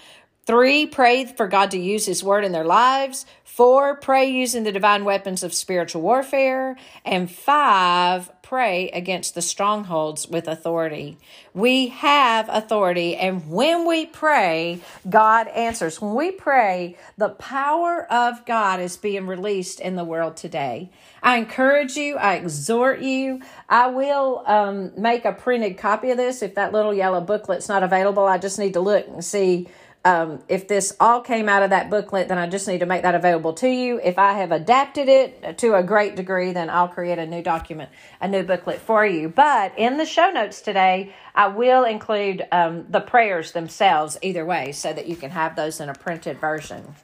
Three, 0.46 0.86
pray 0.86 1.24
for 1.24 1.48
God 1.48 1.72
to 1.72 1.78
use 1.78 2.06
His 2.06 2.22
word 2.22 2.44
in 2.44 2.52
their 2.52 2.64
lives. 2.64 3.26
Four, 3.42 3.96
pray 3.96 4.30
using 4.30 4.62
the 4.62 4.70
divine 4.70 5.04
weapons 5.04 5.42
of 5.42 5.52
spiritual 5.52 6.02
warfare. 6.02 6.76
And 7.04 7.28
five, 7.28 8.30
pray 8.42 8.88
against 8.90 9.34
the 9.34 9.42
strongholds 9.42 10.28
with 10.28 10.46
authority. 10.46 11.18
We 11.52 11.88
have 11.88 12.48
authority, 12.48 13.16
and 13.16 13.50
when 13.50 13.88
we 13.88 14.06
pray, 14.06 14.80
God 15.08 15.48
answers. 15.48 16.00
When 16.00 16.14
we 16.14 16.30
pray, 16.30 16.96
the 17.18 17.30
power 17.30 18.06
of 18.08 18.46
God 18.46 18.78
is 18.78 18.96
being 18.96 19.26
released 19.26 19.80
in 19.80 19.96
the 19.96 20.04
world 20.04 20.36
today. 20.36 20.90
I 21.24 21.38
encourage 21.38 21.96
you, 21.96 22.18
I 22.18 22.34
exhort 22.34 23.00
you. 23.00 23.40
I 23.68 23.88
will 23.88 24.44
um, 24.46 24.92
make 24.96 25.24
a 25.24 25.32
printed 25.32 25.76
copy 25.76 26.10
of 26.10 26.18
this 26.18 26.40
if 26.40 26.54
that 26.54 26.72
little 26.72 26.94
yellow 26.94 27.20
booklet's 27.20 27.68
not 27.68 27.82
available. 27.82 28.26
I 28.26 28.38
just 28.38 28.60
need 28.60 28.74
to 28.74 28.80
look 28.80 29.08
and 29.08 29.24
see 29.24 29.66
um, 30.06 30.38
if 30.48 30.68
this 30.68 30.94
all 31.00 31.20
came 31.20 31.48
out 31.48 31.64
of 31.64 31.70
that 31.70 31.90
booklet, 31.90 32.28
then 32.28 32.38
I 32.38 32.46
just 32.46 32.68
need 32.68 32.78
to 32.78 32.86
make 32.86 33.02
that 33.02 33.16
available 33.16 33.52
to 33.54 33.68
you. 33.68 34.00
If 34.00 34.20
I 34.20 34.34
have 34.34 34.52
adapted 34.52 35.08
it 35.08 35.58
to 35.58 35.74
a 35.74 35.82
great 35.82 36.14
degree, 36.14 36.52
then 36.52 36.70
I'll 36.70 36.86
create 36.86 37.18
a 37.18 37.26
new 37.26 37.42
document, 37.42 37.90
a 38.20 38.28
new 38.28 38.44
booklet 38.44 38.78
for 38.78 39.04
you. 39.04 39.28
But 39.28 39.76
in 39.76 39.96
the 39.96 40.06
show 40.06 40.30
notes 40.30 40.60
today, 40.60 41.12
I 41.34 41.48
will 41.48 41.82
include 41.82 42.46
um, 42.52 42.86
the 42.88 43.00
prayers 43.00 43.50
themselves 43.50 44.16
either 44.22 44.46
way 44.46 44.70
so 44.70 44.92
that 44.92 45.08
you 45.08 45.16
can 45.16 45.32
have 45.32 45.56
those 45.56 45.80
in 45.80 45.88
a 45.88 45.94
printed 45.94 46.38
version. 46.38 46.94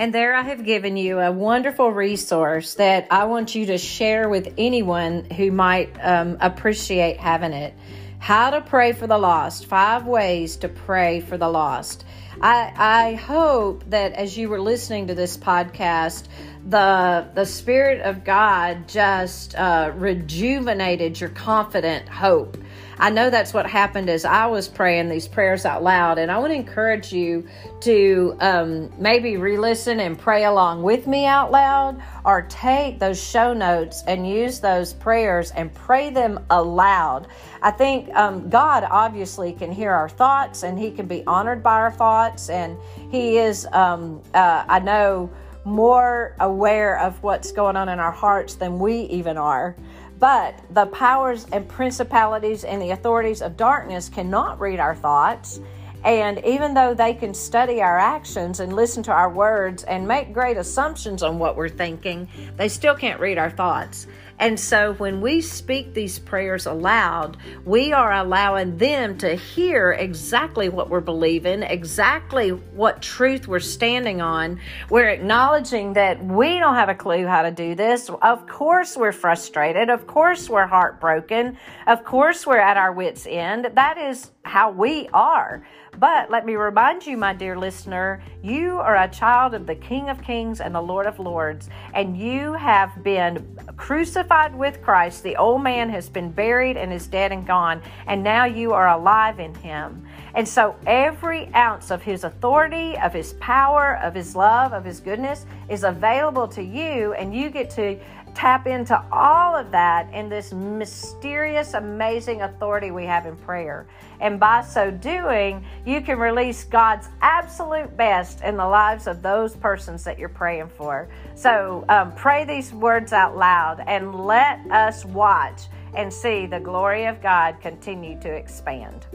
And 0.00 0.14
there 0.14 0.34
I 0.34 0.40
have 0.44 0.64
given 0.64 0.96
you 0.96 1.18
a 1.18 1.30
wonderful 1.30 1.92
resource 1.92 2.72
that 2.76 3.08
I 3.10 3.26
want 3.26 3.54
you 3.54 3.66
to 3.66 3.76
share 3.76 4.30
with 4.30 4.54
anyone 4.56 5.24
who 5.24 5.52
might 5.52 5.94
um, 6.02 6.38
appreciate 6.40 7.18
having 7.18 7.52
it. 7.52 7.74
How 8.18 8.48
to 8.48 8.62
pray 8.62 8.92
for 8.92 9.06
the 9.06 9.18
lost. 9.18 9.66
Five 9.66 10.06
ways 10.06 10.56
to 10.56 10.70
pray 10.70 11.20
for 11.20 11.36
the 11.36 11.50
lost. 11.50 12.06
I, 12.40 12.72
I 12.74 13.14
hope 13.16 13.90
that 13.90 14.14
as 14.14 14.38
you 14.38 14.48
were 14.48 14.58
listening 14.58 15.08
to 15.08 15.14
this 15.14 15.36
podcast, 15.36 16.28
the 16.66 17.28
the 17.34 17.44
Spirit 17.44 18.00
of 18.00 18.24
God 18.24 18.88
just 18.88 19.54
uh, 19.54 19.92
rejuvenated 19.94 21.20
your 21.20 21.28
confident 21.28 22.08
hope 22.08 22.56
I 23.00 23.08
know 23.08 23.30
that's 23.30 23.54
what 23.54 23.66
happened 23.66 24.10
as 24.10 24.26
I 24.26 24.44
was 24.46 24.68
praying 24.68 25.08
these 25.08 25.26
prayers 25.26 25.64
out 25.64 25.82
loud. 25.82 26.18
And 26.18 26.30
I 26.30 26.36
want 26.36 26.50
to 26.50 26.54
encourage 26.54 27.14
you 27.14 27.48
to 27.80 28.36
um, 28.40 28.92
maybe 28.98 29.38
re 29.38 29.56
listen 29.56 30.00
and 30.00 30.18
pray 30.18 30.44
along 30.44 30.82
with 30.82 31.06
me 31.06 31.24
out 31.24 31.50
loud 31.50 32.02
or 32.26 32.42
take 32.50 32.98
those 32.98 33.18
show 33.18 33.54
notes 33.54 34.02
and 34.06 34.28
use 34.28 34.60
those 34.60 34.92
prayers 34.92 35.50
and 35.52 35.72
pray 35.72 36.10
them 36.10 36.44
aloud. 36.50 37.26
I 37.62 37.70
think 37.70 38.14
um, 38.14 38.50
God 38.50 38.86
obviously 38.90 39.54
can 39.54 39.72
hear 39.72 39.92
our 39.92 40.10
thoughts 40.10 40.62
and 40.62 40.78
He 40.78 40.90
can 40.90 41.06
be 41.06 41.24
honored 41.26 41.62
by 41.62 41.76
our 41.76 41.90
thoughts. 41.90 42.50
And 42.50 42.76
He 43.10 43.38
is, 43.38 43.66
um, 43.72 44.20
uh, 44.34 44.66
I 44.68 44.78
know 44.78 45.30
more 45.64 46.34
aware 46.40 46.98
of 46.98 47.22
what's 47.22 47.50
going 47.50 47.76
on 47.76 47.88
in 47.88 47.98
our 47.98 48.12
hearts 48.12 48.56
than 48.56 48.78
we 48.78 49.02
even 49.04 49.38
are. 49.38 49.74
But 50.20 50.60
the 50.70 50.86
powers 50.86 51.46
and 51.50 51.66
principalities 51.66 52.64
and 52.64 52.80
the 52.80 52.90
authorities 52.90 53.40
of 53.40 53.56
darkness 53.56 54.10
cannot 54.10 54.60
read 54.60 54.78
our 54.78 54.94
thoughts. 54.94 55.60
And 56.04 56.44
even 56.44 56.74
though 56.74 56.94
they 56.94 57.14
can 57.14 57.32
study 57.34 57.80
our 57.80 57.98
actions 57.98 58.60
and 58.60 58.74
listen 58.74 59.02
to 59.04 59.12
our 59.12 59.30
words 59.30 59.82
and 59.84 60.06
make 60.06 60.32
great 60.32 60.58
assumptions 60.58 61.22
on 61.22 61.38
what 61.38 61.56
we're 61.56 61.70
thinking, 61.70 62.28
they 62.56 62.68
still 62.68 62.94
can't 62.94 63.18
read 63.18 63.38
our 63.38 63.50
thoughts. 63.50 64.06
And 64.40 64.58
so 64.58 64.94
when 64.94 65.20
we 65.20 65.42
speak 65.42 65.92
these 65.92 66.18
prayers 66.18 66.64
aloud, 66.64 67.36
we 67.66 67.92
are 67.92 68.10
allowing 68.10 68.78
them 68.78 69.18
to 69.18 69.34
hear 69.34 69.92
exactly 69.92 70.70
what 70.70 70.88
we're 70.88 71.00
believing, 71.00 71.62
exactly 71.62 72.48
what 72.48 73.02
truth 73.02 73.46
we're 73.46 73.60
standing 73.60 74.22
on. 74.22 74.58
We're 74.88 75.10
acknowledging 75.10 75.92
that 75.92 76.24
we 76.24 76.58
don't 76.58 76.74
have 76.74 76.88
a 76.88 76.94
clue 76.94 77.26
how 77.26 77.42
to 77.42 77.50
do 77.50 77.74
this. 77.74 78.08
Of 78.22 78.46
course, 78.46 78.96
we're 78.96 79.12
frustrated. 79.12 79.90
Of 79.90 80.06
course, 80.06 80.48
we're 80.48 80.66
heartbroken. 80.66 81.58
Of 81.86 82.02
course, 82.02 82.46
we're 82.46 82.56
at 82.56 82.78
our 82.78 82.92
wits' 82.92 83.26
end. 83.28 83.70
That 83.74 83.98
is 83.98 84.30
how 84.42 84.70
we 84.70 85.08
are. 85.12 85.66
But 85.98 86.30
let 86.30 86.46
me 86.46 86.54
remind 86.54 87.06
you, 87.06 87.16
my 87.16 87.34
dear 87.34 87.58
listener, 87.58 88.22
you 88.42 88.78
are 88.78 88.96
a 88.96 89.08
child 89.08 89.54
of 89.54 89.66
the 89.66 89.74
King 89.74 90.08
of 90.08 90.22
Kings 90.22 90.60
and 90.60 90.74
the 90.74 90.80
Lord 90.80 91.06
of 91.06 91.18
Lords, 91.18 91.68
and 91.94 92.16
you 92.16 92.54
have 92.54 93.02
been 93.02 93.58
crucified 93.76 94.54
with 94.54 94.82
Christ. 94.82 95.22
The 95.22 95.36
old 95.36 95.62
man 95.62 95.90
has 95.90 96.08
been 96.08 96.30
buried 96.30 96.76
and 96.76 96.92
is 96.92 97.06
dead 97.06 97.32
and 97.32 97.46
gone, 97.46 97.82
and 98.06 98.22
now 98.22 98.44
you 98.44 98.72
are 98.72 98.88
alive 98.88 99.40
in 99.40 99.54
him. 99.56 100.06
And 100.34 100.48
so 100.48 100.76
every 100.86 101.52
ounce 101.54 101.90
of 101.90 102.02
his 102.02 102.24
authority, 102.24 102.96
of 102.98 103.12
his 103.12 103.34
power, 103.34 103.98
of 103.98 104.14
his 104.14 104.36
love, 104.36 104.72
of 104.72 104.84
his 104.84 105.00
goodness 105.00 105.44
is 105.68 105.82
available 105.84 106.46
to 106.48 106.62
you, 106.62 107.12
and 107.14 107.34
you 107.34 107.50
get 107.50 107.68
to 107.70 107.98
tap 108.34 108.66
into 108.66 109.00
all 109.12 109.56
of 109.56 109.70
that 109.70 110.12
in 110.12 110.28
this 110.28 110.52
mysterious, 110.52 111.74
amazing 111.74 112.42
authority 112.42 112.90
we 112.90 113.04
have 113.04 113.26
in 113.26 113.36
prayer. 113.36 113.86
And 114.20 114.38
by 114.38 114.62
so 114.62 114.90
doing, 114.90 115.64
you 115.86 116.00
can 116.00 116.18
release 116.18 116.64
God's 116.64 117.08
absolute 117.22 117.96
best 117.96 118.42
in 118.42 118.56
the 118.56 118.66
lives 118.66 119.06
of 119.06 119.22
those 119.22 119.56
persons 119.56 120.04
that 120.04 120.18
you're 120.18 120.28
praying 120.28 120.68
for. 120.68 121.08
So 121.34 121.84
um, 121.88 122.14
pray 122.14 122.44
these 122.44 122.72
words 122.72 123.12
out 123.12 123.36
loud 123.36 123.82
and 123.86 124.26
let 124.26 124.60
us 124.70 125.04
watch 125.04 125.62
and 125.94 126.12
see 126.12 126.46
the 126.46 126.60
glory 126.60 127.06
of 127.06 127.22
God 127.22 127.60
continue 127.60 128.20
to 128.20 128.28
expand. 128.28 129.06